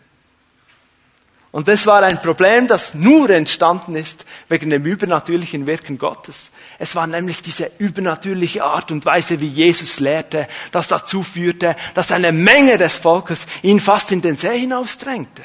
[1.51, 6.51] Und das war ein Problem, das nur entstanden ist wegen dem übernatürlichen Wirken Gottes.
[6.77, 12.11] Es war nämlich diese übernatürliche Art und Weise, wie Jesus lehrte, das dazu führte, dass
[12.11, 15.43] eine Menge des Volkes ihn fast in den See hinausdrängte.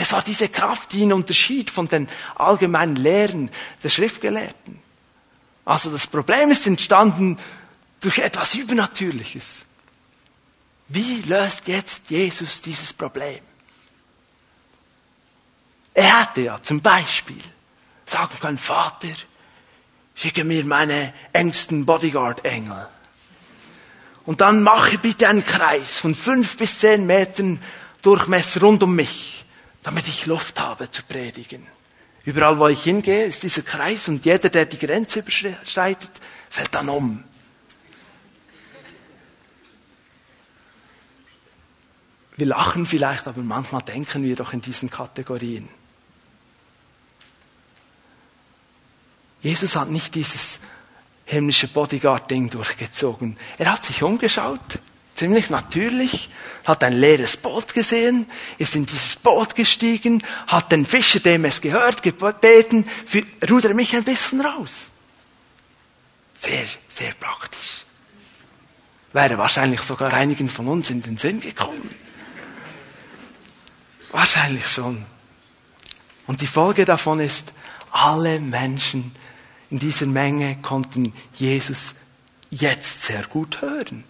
[0.00, 3.50] Es war diese Kraft, die ihn unterschied von den allgemeinen Lehren
[3.82, 4.78] der Schriftgelehrten.
[5.64, 7.36] Also das Problem ist entstanden
[7.98, 9.66] durch etwas Übernatürliches.
[10.86, 13.40] Wie löst jetzt Jesus dieses Problem?
[15.94, 17.42] Er hätte ja zum Beispiel
[18.06, 19.08] sagen können, Vater,
[20.14, 22.88] schicke mir meine engsten Bodyguard-Engel.
[24.26, 27.60] Und dann mache bitte einen Kreis von fünf bis zehn Metern
[28.00, 29.37] Durchmesser rund um mich
[29.82, 31.66] damit ich Luft habe zu predigen.
[32.24, 36.10] Überall, wo ich hingehe, ist dieser Kreis und jeder, der die Grenze überschreitet,
[36.50, 37.24] fällt dann um.
[42.36, 45.68] Wir lachen vielleicht, aber manchmal denken wir doch in diesen Kategorien.
[49.40, 50.60] Jesus hat nicht dieses
[51.24, 53.36] himmlische Bodyguard-Ding durchgezogen.
[53.58, 54.80] Er hat sich umgeschaut
[55.18, 56.30] ziemlich natürlich,
[56.64, 61.60] hat ein leeres Boot gesehen, ist in dieses Boot gestiegen, hat den Fischer, dem es
[61.60, 64.90] gehört, gebeten, für, rudere mich ein bisschen raus.
[66.40, 67.84] Sehr, sehr praktisch.
[69.12, 71.90] Wäre wahrscheinlich sogar einigen von uns in den Sinn gekommen.
[74.12, 75.04] Wahrscheinlich schon.
[76.26, 77.52] Und die Folge davon ist,
[77.90, 79.14] alle Menschen
[79.70, 81.94] in dieser Menge konnten Jesus
[82.50, 84.04] jetzt sehr gut hören.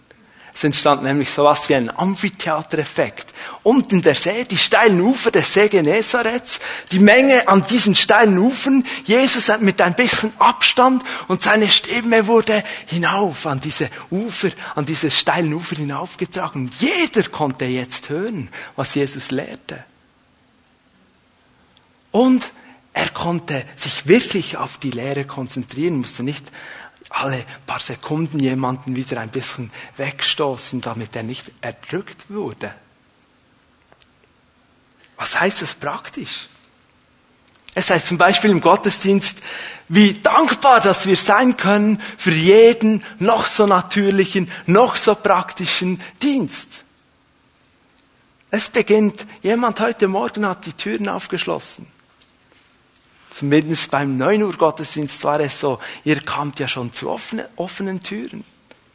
[0.59, 3.33] Es entstand nämlich so was wie ein Amphitheatereffekt.
[3.63, 6.59] Unten der See, die steilen Ufer des See Genezareth,
[6.91, 12.61] die Menge an diesen steilen Ufern, Jesus mit ein bisschen Abstand und seine Stimme wurde
[12.87, 16.69] hinauf an diese Ufer, an diese steilen Ufer hinaufgetragen.
[16.77, 19.85] Jeder konnte jetzt hören, was Jesus lehrte.
[22.11, 22.51] Und
[22.91, 26.51] er konnte sich wirklich auf die Lehre konzentrieren, musste nicht
[27.09, 32.73] alle paar Sekunden jemanden wieder ein bisschen wegstoßen, damit er nicht erdrückt wurde.
[35.17, 36.47] Was heißt das praktisch?
[37.75, 39.39] Es heißt zum Beispiel im Gottesdienst,
[39.87, 46.83] wie dankbar, dass wir sein können für jeden noch so natürlichen, noch so praktischen Dienst.
[48.51, 51.87] Es beginnt, jemand heute Morgen hat die Türen aufgeschlossen.
[53.29, 58.01] Zumindest beim 9 Uhr Gottesdienst war es so, ihr kamt ja schon zu offenen, offenen
[58.01, 58.43] Türen.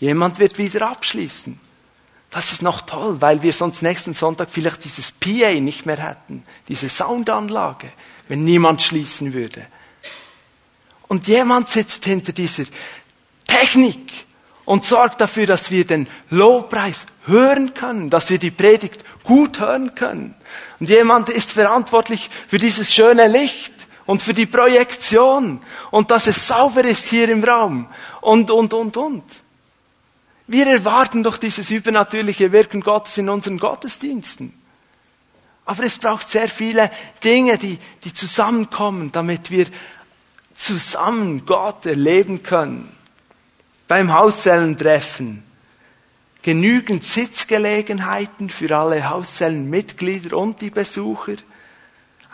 [0.01, 1.59] Jemand wird wieder abschließen.
[2.30, 6.43] Das ist noch toll, weil wir sonst nächsten Sonntag vielleicht dieses PA nicht mehr hätten,
[6.66, 7.93] diese Soundanlage,
[8.26, 9.64] wenn niemand schließen würde.
[11.07, 12.64] Und jemand sitzt hinter dieser
[13.47, 14.26] Technik
[14.64, 19.95] und sorgt dafür, dass wir den Lobpreis hören können, dass wir die Predigt gut hören
[19.95, 20.35] können.
[20.80, 23.74] Und jemand ist verantwortlich für dieses schöne Licht
[24.07, 27.89] und für die Projektion und dass es sauber ist hier im Raum
[28.21, 29.25] und, und, und, und.
[30.47, 34.53] Wir erwarten doch dieses übernatürliche Wirken Gottes in unseren Gottesdiensten.
[35.65, 36.91] Aber es braucht sehr viele
[37.23, 39.67] Dinge, die, die zusammenkommen, damit wir
[40.53, 42.95] zusammen Gott erleben können.
[43.89, 45.43] Beim Hauszellentreffen
[46.43, 51.37] genügend Sitzgelegenheiten für alle Hauszellenmitglieder und die Besucher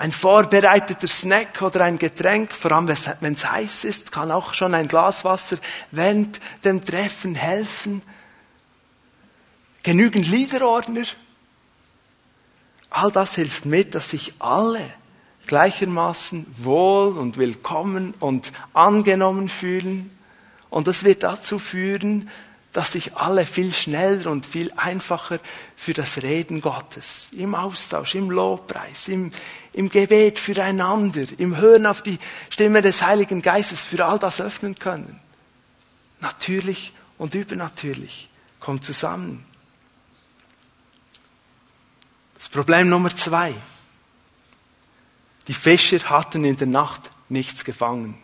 [0.01, 4.73] Ein vorbereiteter Snack oder ein Getränk, vor allem wenn es heiß ist, kann auch schon
[4.73, 5.59] ein Glas Wasser
[5.91, 8.01] während dem Treffen helfen.
[9.83, 11.05] Genügend Liederordner.
[12.89, 14.81] All das hilft mit, dass sich alle
[15.47, 20.17] gleichermaßen wohl und willkommen und angenommen fühlen.
[20.71, 22.31] Und das wird dazu führen,
[22.73, 25.39] dass sich alle viel schneller und viel einfacher
[25.77, 29.31] für das Reden Gottes, im Austausch, im Lobpreis, im,
[29.73, 32.19] im Gebet füreinander, im Hören auf die
[32.49, 35.21] Stimme des Heiligen Geistes für all das öffnen können.
[36.21, 38.29] Natürlich und übernatürlich
[38.61, 39.45] kommt zusammen.
[42.35, 43.55] Das Problem Nummer zwei.
[45.49, 48.17] Die Fischer hatten in der Nacht nichts gefangen.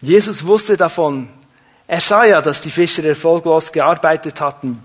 [0.00, 1.28] Jesus wusste davon.
[1.92, 4.82] Er sah ja, dass die Fischer erfolglos gearbeitet hatten.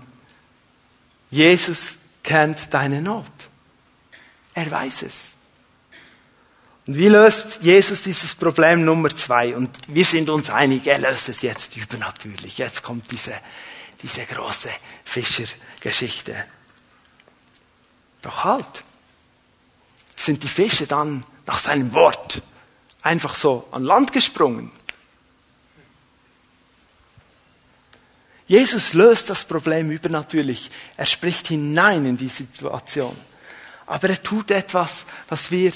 [1.30, 3.24] Jesus kennt deine Not.
[4.52, 5.30] Er weiß es.
[6.86, 9.56] Und wie löst Jesus dieses Problem Nummer zwei?
[9.56, 12.58] Und wir sind uns einig, er löst es jetzt übernatürlich.
[12.58, 13.32] Jetzt kommt diese,
[14.02, 14.68] diese große
[15.06, 16.44] Fischergeschichte.
[18.20, 18.84] Doch halt,
[20.14, 22.42] sind die Fische dann nach seinem Wort
[23.00, 24.72] einfach so an Land gesprungen?
[28.48, 30.70] Jesus löst das Problem übernatürlich.
[30.96, 33.16] Er spricht hinein in die Situation.
[33.86, 35.72] Aber er tut etwas, das wir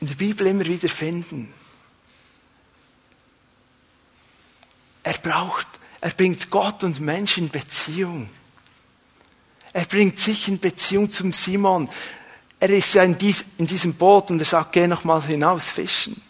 [0.00, 1.52] in der Bibel immer wieder finden.
[5.02, 5.66] Er braucht,
[6.02, 8.28] er bringt Gott und Menschen in Beziehung.
[9.72, 11.88] Er bringt sich in Beziehung zum Simon.
[12.58, 15.70] Er ist ja in, dies, in diesem Boot und er sagt, geh noch mal hinaus
[15.70, 16.20] fischen.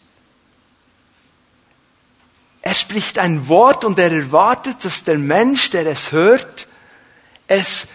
[2.62, 6.68] Er spricht ein Wort und er erwartet, dass der Mensch, der es hört,
[7.46, 7.86] es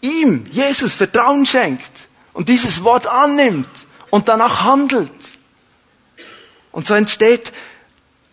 [0.00, 5.38] ihm, Jesus, Vertrauen schenkt und dieses Wort annimmt und danach handelt.
[6.72, 7.52] Und so entsteht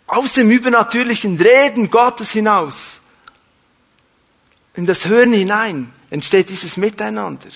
[0.07, 3.01] aus dem übernatürlichen Reden Gottes hinaus,
[4.75, 7.47] in das Hören hinein, entsteht dieses Miteinander.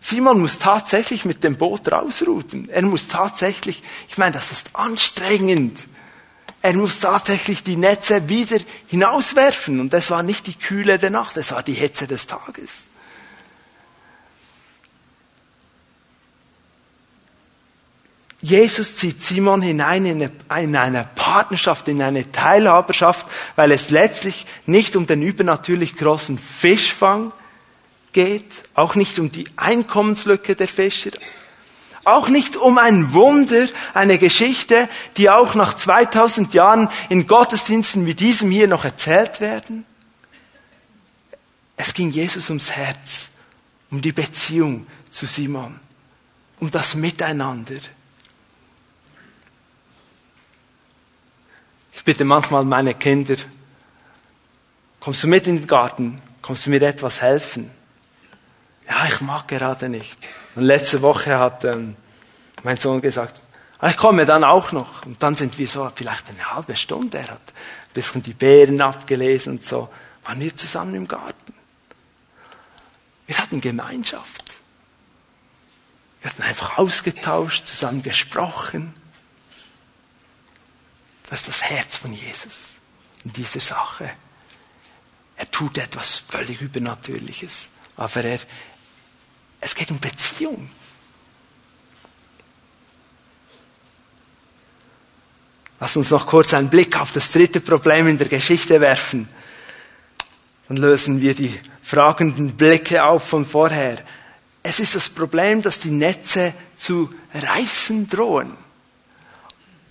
[0.00, 2.70] Simon muss tatsächlich mit dem Boot rausruten.
[2.70, 5.88] Er muss tatsächlich, ich meine, das ist anstrengend.
[6.68, 8.58] Er muss tatsächlich die Netze wieder
[8.88, 9.80] hinauswerfen.
[9.80, 12.88] Und das war nicht die Kühle der Nacht, es war die Hitze des Tages.
[18.42, 24.44] Jesus zieht Simon hinein in eine, in eine, Partnerschaft, in eine Teilhaberschaft, weil es letztlich
[24.66, 27.32] nicht um den übernatürlich großen Fischfang
[28.12, 31.12] geht, auch nicht um die Einkommenslücke der Fischer,
[32.08, 38.14] auch nicht um ein Wunder, eine Geschichte, die auch nach 2000 Jahren in Gottesdiensten wie
[38.14, 39.84] diesem hier noch erzählt werden.
[41.76, 43.30] Es ging Jesus ums Herz,
[43.90, 45.78] um die Beziehung zu Simon,
[46.58, 47.76] um das Miteinander.
[51.92, 53.36] Ich bitte manchmal meine Kinder,
[55.00, 56.20] kommst du mit in den Garten?
[56.42, 57.70] Kommst du mir etwas helfen?
[58.88, 60.16] Ja, ich mag gerade nicht.
[60.54, 61.96] Und letzte Woche hat ähm,
[62.62, 63.42] mein Sohn gesagt,
[63.78, 65.04] ah, ich komme dann auch noch.
[65.04, 67.18] Und dann sind wir so vielleicht eine halbe Stunde.
[67.18, 69.88] Er hat ein bisschen die Beeren abgelesen und so.
[70.24, 71.54] Waren wir zusammen im Garten.
[73.26, 74.56] Wir hatten Gemeinschaft.
[76.20, 78.94] Wir hatten einfach ausgetauscht, zusammen gesprochen.
[81.28, 82.80] Das ist das Herz von Jesus
[83.24, 84.10] in dieser Sache.
[85.36, 88.40] Er tut etwas völlig Übernatürliches, aber er,
[89.60, 90.68] es geht um Beziehung.
[95.80, 99.28] Lass uns noch kurz einen Blick auf das dritte Problem in der Geschichte werfen.
[100.68, 103.98] Dann lösen wir die fragenden Blicke auf von vorher.
[104.62, 108.52] Es ist das Problem, dass die Netze zu reißen drohen.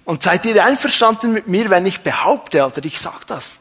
[0.04, 3.60] Und seid ihr einverstanden mit mir, wenn ich behaupte, oder ich sage das,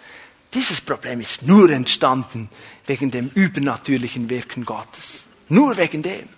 [0.52, 2.48] dieses Problem ist nur entstanden
[2.86, 5.26] wegen dem übernatürlichen Wirken Gottes.
[5.48, 6.28] Nur wegen dem.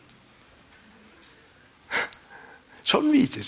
[2.85, 3.43] Schon wieder.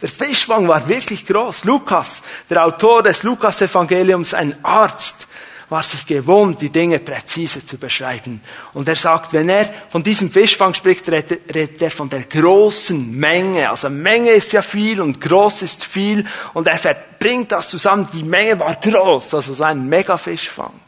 [0.00, 1.64] Der Fischfang war wirklich groß.
[1.64, 5.26] Lukas, der Autor des Lukas-Evangeliums, ein Arzt,
[5.68, 8.40] war sich gewohnt, die Dinge präzise zu beschreiben.
[8.74, 13.70] Und er sagt, wenn er von diesem Fischfang spricht, redet er von der großen Menge.
[13.70, 16.26] Also Menge ist ja viel und groß ist viel.
[16.52, 18.08] Und er verbringt das zusammen.
[18.12, 20.83] Die Menge war groß, also so ein Mega-Fischfang.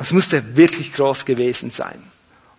[0.00, 2.02] Es musste wirklich groß gewesen sein.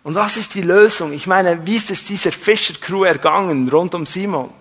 [0.04, 1.12] Und was ist die Lösung?
[1.12, 4.54] Ich meine, wie ist es dieser Fischercrew ergangen rund um Simon?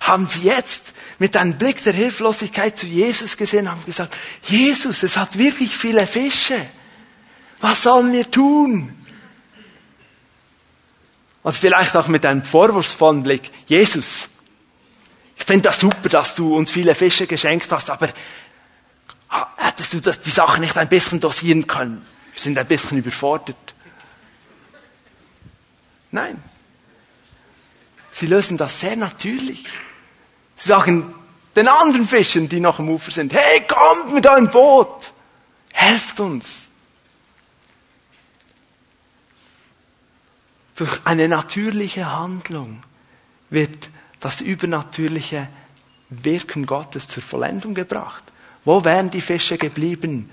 [0.00, 5.16] Haben sie jetzt mit einem Blick der Hilflosigkeit zu Jesus gesehen, haben gesagt, Jesus, es
[5.16, 6.66] hat wirklich viele Fische.
[7.60, 8.96] Was sollen wir tun?
[11.44, 13.50] Also vielleicht auch mit einem vorwurfsvollen Blick.
[13.66, 14.28] Jesus,
[15.36, 18.08] ich finde das super, dass du uns viele Fische geschenkt hast, aber
[19.56, 22.06] hättest du das, die Sache nicht ein bisschen dosieren können?
[22.32, 23.74] Wir sind ein bisschen überfordert.
[26.10, 26.42] Nein.
[28.10, 29.64] Sie lösen das sehr natürlich.
[30.54, 31.14] Sie sagen
[31.56, 35.12] den anderen Fischen, die noch am Ufer sind, hey, kommt mit eurem Boot,
[35.72, 36.68] helft uns.
[40.76, 42.82] Durch eine natürliche Handlung
[43.50, 45.48] wird das übernatürliche
[46.08, 48.31] Wirken Gottes zur Vollendung gebracht.
[48.64, 50.30] Wo wären die Fische geblieben,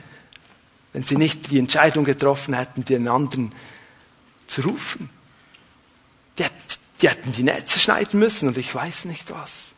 [0.94, 3.54] wenn sie nicht die Entscheidung getroffen hätten, den anderen
[4.48, 5.10] zu rufen?
[6.38, 6.46] Die,
[7.02, 9.74] die hätten die Netze schneiden müssen und ich weiß nicht was.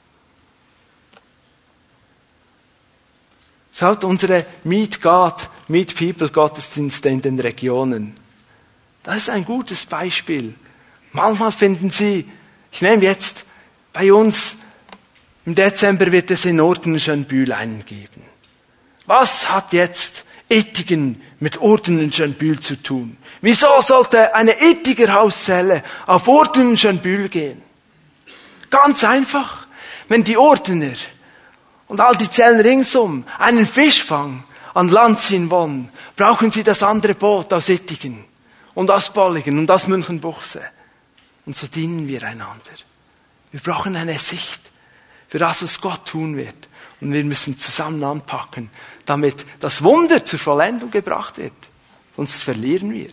[3.73, 8.13] Schaut unsere Meet God, Meet People Gottesdienste in den Regionen.
[9.03, 10.53] Das ist ein gutes Beispiel.
[11.13, 12.29] Manchmal finden Sie,
[12.71, 13.45] ich nehme jetzt
[13.93, 14.57] bei uns,
[15.45, 18.30] im Dezember wird es in Orten Schönbühl einen geben.
[19.05, 23.17] Was hat jetzt Ettigen mit Orten Schönbühl zu tun?
[23.41, 27.61] Wieso sollte eine Ettiger Hauszelle auf Orten Schönbühl gehen?
[28.69, 29.67] Ganz einfach.
[30.07, 30.95] Wenn die Ortener
[31.87, 34.43] und all die Zellen ringsum einen Fischfang
[34.73, 38.25] an Land ziehen wollen, brauchen sie das andere Boot aus Ettigen
[38.73, 40.61] und aus Bolligen und aus Münchenbuchse.
[41.45, 42.71] Und so dienen wir einander.
[43.51, 44.70] Wir brauchen eine Sicht
[45.31, 46.67] für das, was Gott tun wird.
[46.99, 48.69] Und wir müssen zusammen anpacken,
[49.05, 51.53] damit das Wunder zur Vollendung gebracht wird.
[52.17, 53.11] Sonst verlieren wir.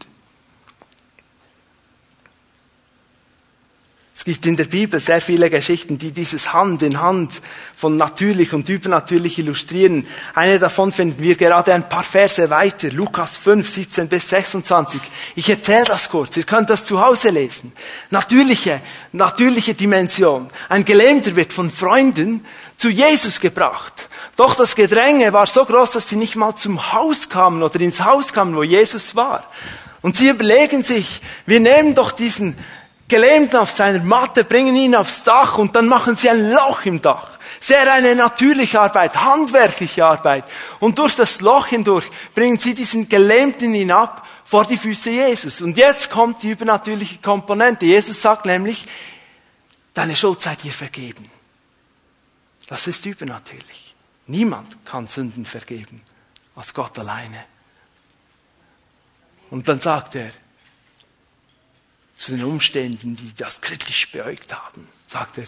[4.19, 7.41] Es gibt in der Bibel sehr viele Geschichten, die dieses Hand in Hand
[7.77, 10.09] von natürlich und übernatürlich illustrieren.
[10.35, 15.01] Eine davon finden wir gerade ein paar Verse weiter, Lukas 5, 17 bis 26.
[15.37, 17.71] Ich erzähle das kurz, ihr könnt das zu Hause lesen.
[18.11, 18.81] Natürliche,
[19.13, 20.49] natürliche Dimension.
[20.69, 22.45] Ein Gelähmter wird von Freunden
[22.77, 24.09] zu Jesus gebracht.
[24.35, 28.03] Doch das Gedränge war so groß, dass sie nicht mal zum Haus kamen oder ins
[28.03, 29.49] Haus kamen, wo Jesus war.
[30.03, 32.57] Und sie überlegen sich, wir nehmen doch diesen
[33.09, 37.01] Gelähmten auf seiner Matte, bringen ihn aufs Dach und dann machen sie ein Loch im
[37.01, 37.39] Dach.
[37.61, 40.45] Sehr eine natürliche Arbeit, handwerkliche Arbeit.
[40.79, 45.61] Und durch das Loch hindurch bringen sie diesen Gelähmten hinab vor die Füße Jesus.
[45.61, 47.87] Und jetzt kommt die übernatürliche Komponente.
[47.87, 48.85] Jesus sagt nämlich,
[49.93, 51.29] deine Schuld sei dir vergeben.
[52.69, 53.95] Das ist übernatürlich.
[54.27, 56.03] Niemand kann Sünden vergeben,
[56.55, 57.45] als Gott alleine.
[59.51, 60.31] Und dann sagt er,
[62.19, 65.45] zu den Umständen, die das kritisch beäugt haben, sagt er,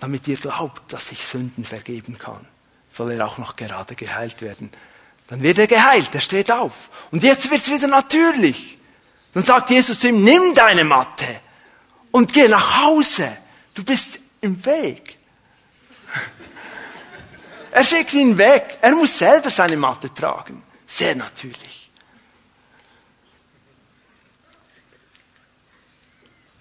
[0.00, 2.46] damit ihr glaubt, dass ich Sünden vergeben kann,
[2.90, 4.70] soll er auch noch gerade geheilt werden.
[5.26, 6.90] Dann wird er geheilt, er steht auf.
[7.10, 8.78] Und jetzt wird es wieder natürlich.
[9.32, 11.40] Dann sagt Jesus zu ihm, nimm deine Matte
[12.12, 13.36] und geh nach Hause.
[13.74, 15.16] Du bist im Weg.
[17.70, 18.78] Er schickt ihn weg.
[18.80, 20.62] Er muss selber seine Matte tragen.
[20.86, 21.77] Sehr natürlich.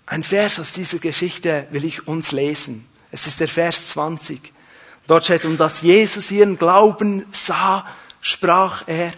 [0.08, 2.88] Ein Vers aus dieser Geschichte will ich uns lesen.
[3.12, 4.54] Es ist der Vers 20.
[5.06, 7.86] Dort steht, um dass Jesus ihren Glauben sah,
[8.22, 9.12] sprach er,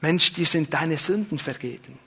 [0.00, 1.98] Mensch, dir sind deine Sünden vergeben.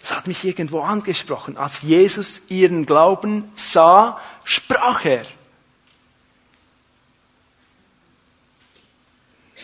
[0.00, 1.56] Das hat mich irgendwo angesprochen.
[1.56, 5.24] Als Jesus ihren Glauben sah, sprach er.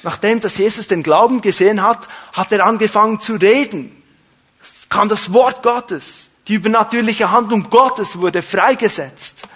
[0.02, 3.97] Nachdem dass Jesus den Glauben gesehen hat, hat er angefangen zu reden
[4.88, 6.30] kam das Wort Gottes.
[6.46, 9.46] Die übernatürliche Handlung Gottes wurde freigesetzt.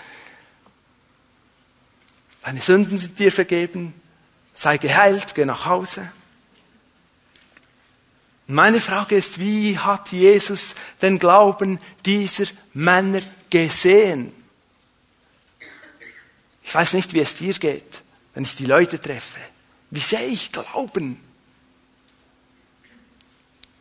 [2.42, 3.94] Deine Sünden sind dir vergeben.
[4.54, 6.12] Sei geheilt, geh nach Hause.
[8.46, 14.34] Meine Frage ist, wie hat Jesus den Glauben dieser Männer gesehen?
[16.62, 18.02] Ich weiß nicht, wie es dir geht,
[18.34, 19.40] wenn ich die Leute treffe.
[19.90, 21.18] Wie sehe ich Glauben?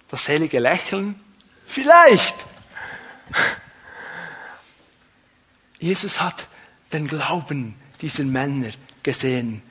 [0.08, 1.20] Das selige Lächeln,
[1.72, 2.46] Vielleicht.
[5.80, 6.50] Jesus hat
[6.92, 8.72] den Glauben dieser Männer
[9.04, 9.64] gesehen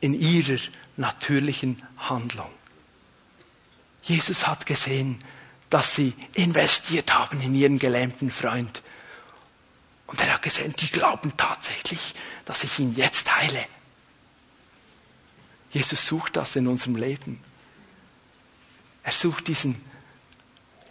[0.00, 0.58] in ihrer
[0.96, 2.50] natürlichen Handlung.
[4.02, 5.22] Jesus hat gesehen,
[5.68, 8.82] dass sie investiert haben in ihren gelähmten Freund.
[10.06, 12.14] Und er hat gesehen, die glauben tatsächlich,
[12.46, 13.66] dass ich ihn jetzt heile.
[15.70, 17.44] Jesus sucht das in unserem Leben.
[19.02, 19.91] Er sucht diesen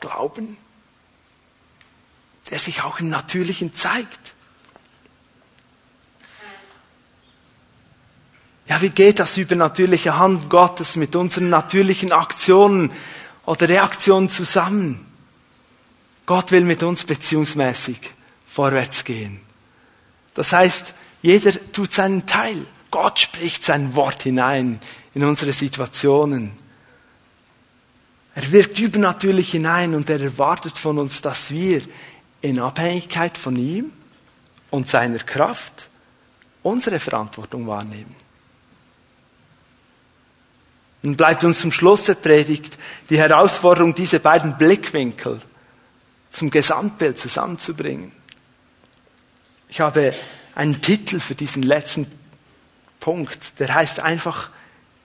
[0.01, 0.57] Glauben,
[2.49, 4.33] der sich auch im Natürlichen zeigt.
[8.67, 12.91] Ja, wie geht das übernatürliche Hand Gottes mit unseren natürlichen Aktionen
[13.45, 15.05] oder Reaktionen zusammen?
[16.25, 18.13] Gott will mit uns beziehungsmäßig
[18.47, 19.41] vorwärts gehen.
[20.33, 22.65] Das heißt, jeder tut seinen Teil.
[22.89, 24.79] Gott spricht sein Wort hinein
[25.13, 26.51] in unsere Situationen.
[28.33, 31.81] Er wirkt übernatürlich hinein und er erwartet von uns, dass wir
[32.41, 33.91] in Abhängigkeit von ihm
[34.69, 35.89] und seiner Kraft
[36.63, 38.15] unsere Verantwortung wahrnehmen.
[41.03, 42.77] Nun bleibt uns zum Schluss der Predigt
[43.09, 45.41] die Herausforderung, diese beiden Blickwinkel
[46.29, 48.11] zum Gesamtbild zusammenzubringen.
[49.67, 50.13] Ich habe
[50.53, 52.07] einen Titel für diesen letzten
[52.99, 54.51] Punkt, der heißt einfach,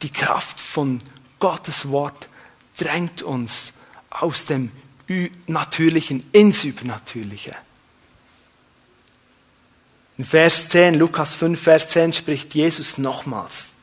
[0.03, 1.01] die Kraft von
[1.39, 2.29] Gottes Wort
[2.77, 3.73] drängt uns
[4.11, 4.71] aus dem
[5.47, 7.55] Natürlichen ins Übernatürliche.
[10.19, 13.77] In Vers 10, Lukas 5, Vers 10 spricht Jesus nochmals.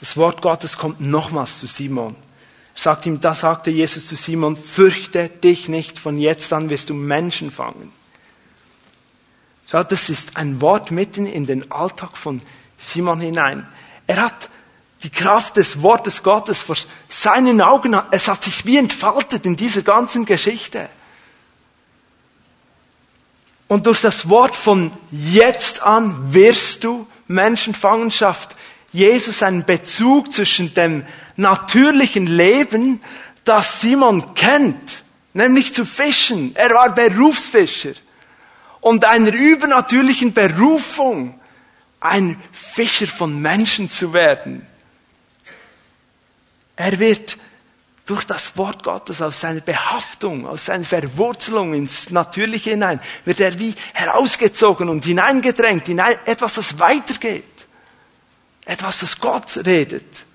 [0.00, 2.16] Das Wort Gottes kommt nochmals zu Simon.
[2.74, 6.90] Er sagt ihm, da sagte Jesus zu Simon, fürchte dich nicht, von jetzt an wirst
[6.90, 7.92] du Menschen fangen.
[9.70, 12.42] Schaut, das ist ein Wort mitten in den Alltag von
[12.76, 13.66] Simon hinein.
[14.06, 14.50] Er hat
[15.04, 16.76] die Kraft des Wortes Gottes vor
[17.08, 20.88] seinen Augen, es hat sich wie entfaltet in dieser ganzen Geschichte.
[23.68, 28.56] Und durch das Wort von jetzt an wirst du Menschenfangenschaft
[28.92, 31.04] Jesus einen Bezug zwischen dem
[31.36, 33.02] natürlichen Leben,
[33.44, 36.56] das Simon kennt, nämlich zu fischen.
[36.56, 37.92] Er war Berufsfischer.
[38.80, 41.38] Und einer übernatürlichen Berufung,
[42.00, 44.66] ein Fischer von Menschen zu werden.
[46.76, 47.38] Er wird
[48.06, 53.58] durch das Wort Gottes, aus seiner Behaftung, aus seiner Verwurzelung ins Natürliche hinein, wird er
[53.58, 57.44] wie herausgezogen und hineingedrängt in etwas, das weitergeht.
[58.66, 60.26] Etwas, das Gott redet.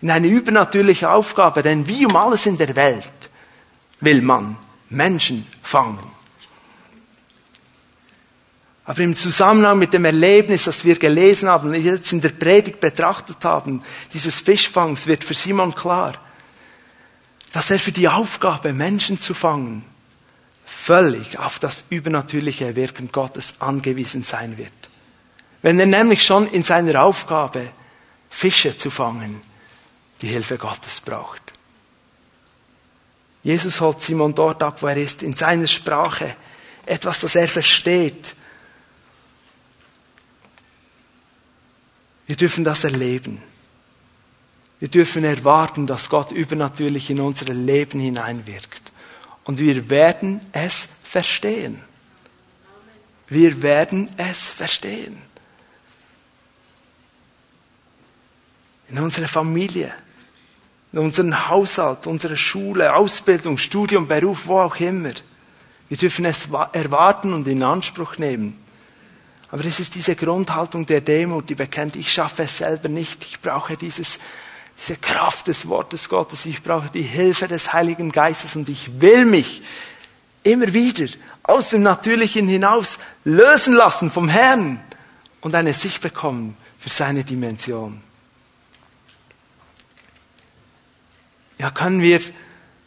[0.00, 3.08] In eine übernatürliche Aufgabe, denn wie um alles in der Welt
[4.00, 4.56] will man
[4.88, 6.10] Menschen fangen.
[8.86, 12.80] Aber im Zusammenhang mit dem Erlebnis, das wir gelesen haben und jetzt in der Predigt
[12.80, 13.82] betrachtet haben,
[14.12, 16.12] dieses Fischfangs, wird für Simon klar,
[17.52, 19.84] dass er für die Aufgabe, Menschen zu fangen,
[20.66, 24.72] völlig auf das übernatürliche Wirken Gottes angewiesen sein wird.
[25.62, 27.70] Wenn er nämlich schon in seiner Aufgabe,
[28.28, 29.40] Fische zu fangen,
[30.20, 31.40] die Hilfe Gottes braucht.
[33.42, 36.36] Jesus holt Simon dort ab, wo er ist, in seiner Sprache,
[36.84, 38.34] etwas, das er versteht,
[42.26, 43.42] Wir dürfen das erleben.
[44.78, 48.92] Wir dürfen erwarten, dass Gott übernatürlich in unser Leben hineinwirkt.
[49.44, 51.82] Und wir werden es verstehen.
[53.28, 55.16] Wir werden es verstehen.
[58.88, 59.92] In unserer Familie,
[60.92, 65.12] in unserem Haushalt, unserer Schule, Ausbildung, Studium, Beruf, wo auch immer.
[65.88, 68.63] Wir dürfen es erwarten und in Anspruch nehmen.
[69.54, 73.40] Aber es ist diese Grundhaltung der Demut, die bekennt, ich schaffe es selber nicht, ich
[73.40, 74.18] brauche dieses,
[74.76, 79.24] diese Kraft des Wortes Gottes, ich brauche die Hilfe des Heiligen Geistes und ich will
[79.24, 79.62] mich
[80.42, 81.06] immer wieder
[81.44, 84.82] aus dem Natürlichen hinaus lösen lassen vom Herrn
[85.40, 88.02] und eine Sicht bekommen für seine Dimension.
[91.58, 92.18] Ja, können wir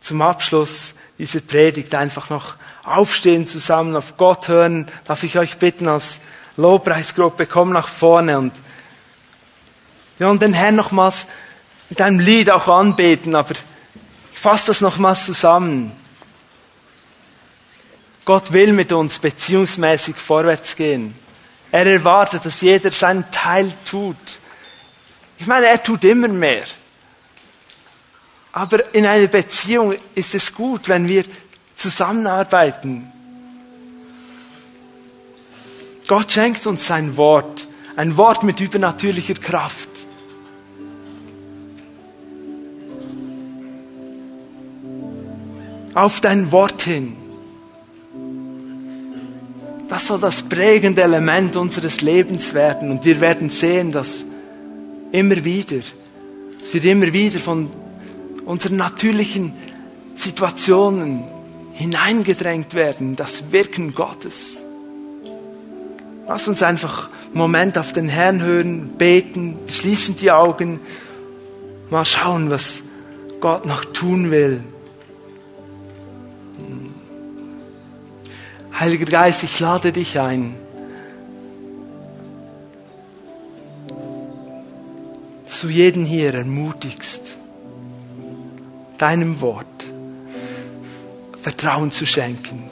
[0.02, 4.90] zum Abschluss dieser Predigt einfach noch aufstehen zusammen, auf Gott hören?
[5.06, 6.20] Darf ich euch bitten, als
[6.58, 8.54] Lobpreisgruppe, komm nach vorne und
[10.18, 11.28] wir wollen den Herrn nochmals
[11.90, 13.54] mit einem Lied auch anbeten, aber
[14.34, 15.92] ich fasse das nochmals zusammen.
[18.26, 21.16] Gott will mit uns beziehungsmäßig vorwärts gehen.
[21.72, 24.18] Er erwartet, dass jeder seinen Teil tut.
[25.38, 26.66] Ich meine, er tut immer mehr.
[28.52, 31.24] Aber in einer Beziehung ist es gut, wenn wir
[31.76, 33.12] zusammenarbeiten,
[36.08, 39.90] Gott schenkt uns sein Wort, ein Wort mit übernatürlicher Kraft.
[45.94, 47.18] Auf dein Wort hin.
[49.90, 52.92] Das soll das prägende Element unseres Lebens werden.
[52.92, 54.26] Und wir werden sehen, dass
[55.12, 55.78] immer wieder,
[56.60, 57.70] dass wir immer wieder von
[58.46, 59.54] unseren natürlichen
[60.16, 61.24] Situationen
[61.74, 64.62] hineingedrängt werden, das Wirken Gottes.
[66.28, 70.80] Lass uns einfach einen Moment auf den Herrn hören, beten, schließen die Augen,
[71.90, 72.84] mal schauen, was
[73.40, 74.62] Gott noch tun will.
[78.78, 80.56] Heiliger Geist, ich lade dich ein.
[85.58, 87.36] dass du jeden hier ermutigst,
[89.00, 89.66] deinem Wort
[91.42, 92.70] Vertrauen zu schenken.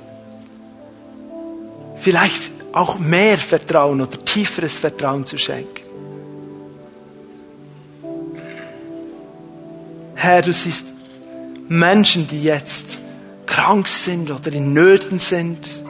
[1.95, 5.81] Vielleicht auch mehr Vertrauen oder tieferes Vertrauen zu schenken.
[10.15, 10.83] Herr, du siehst
[11.69, 12.99] Menschen, die jetzt
[13.45, 15.83] krank sind oder in Nöten sind.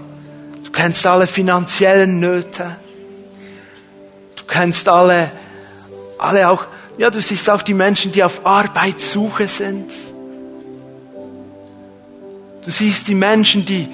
[0.64, 2.76] Du kennst alle finanziellen Nöte.
[4.36, 5.32] Du kennst alle,
[6.20, 6.66] alle auch,
[7.00, 9.92] ja, du siehst auch die Menschen, die auf Arbeitssuche sind.
[12.64, 13.90] Du siehst die Menschen, die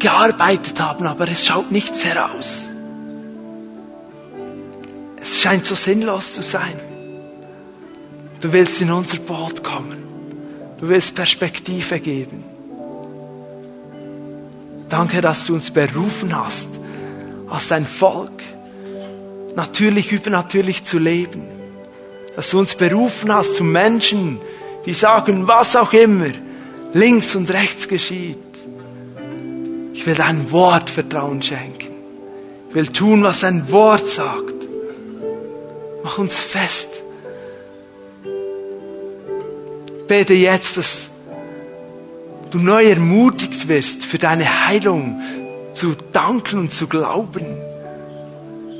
[0.00, 2.70] gearbeitet haben, aber es schaut nichts heraus.
[5.16, 6.80] Es scheint so sinnlos zu sein.
[8.40, 10.02] Du willst in unser Boot kommen.
[10.78, 12.42] Du willst Perspektive geben.
[14.88, 16.68] Danke, dass du uns berufen hast,
[17.48, 18.42] als dein Volk
[19.54, 21.46] natürlich übernatürlich zu leben.
[22.34, 24.40] Dass du uns berufen hast zu Menschen,
[24.86, 26.30] die sagen, was auch immer
[26.94, 28.38] links und rechts geschieht.
[30.00, 31.90] Ich will dein Wort Vertrauen schenken.
[32.70, 34.66] Ich will tun, was dein Wort sagt.
[36.02, 36.88] Mach uns fest.
[40.08, 41.10] Bete jetzt, dass
[42.50, 45.20] du neu ermutigt wirst, für deine Heilung
[45.74, 47.44] zu danken und zu glauben.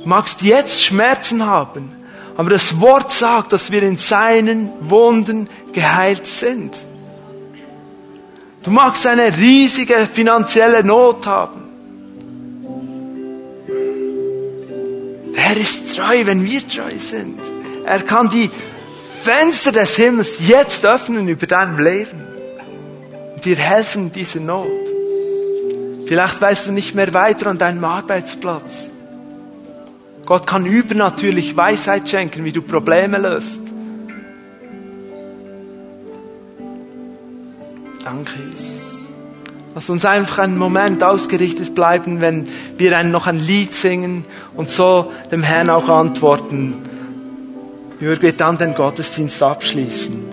[0.03, 1.93] Du magst jetzt Schmerzen haben,
[2.39, 6.87] aber das Wort sagt, dass wir in seinen Wunden geheilt sind.
[8.63, 11.71] Du magst eine riesige finanzielle Not haben.
[15.35, 17.41] Er ist treu, wenn wir treu sind.
[17.85, 18.51] Er kann die
[19.23, 22.27] Fenster des Himmels jetzt öffnen über deinem Leben
[23.35, 24.69] und dir helfen in dieser Not.
[26.07, 28.91] Vielleicht weißt du nicht mehr weiter an deinem Arbeitsplatz.
[30.27, 33.63] Gott kann übernatürlich Weisheit schenken, wie du Probleme löst.
[38.05, 39.11] Danke, Jesus.
[39.75, 44.25] Lass uns einfach einen Moment ausgerichtet bleiben, wenn wir ein, noch ein Lied singen
[44.57, 46.75] und so dem Herrn auch antworten.
[48.01, 50.30] Wie wir dann den Gottesdienst abschließen.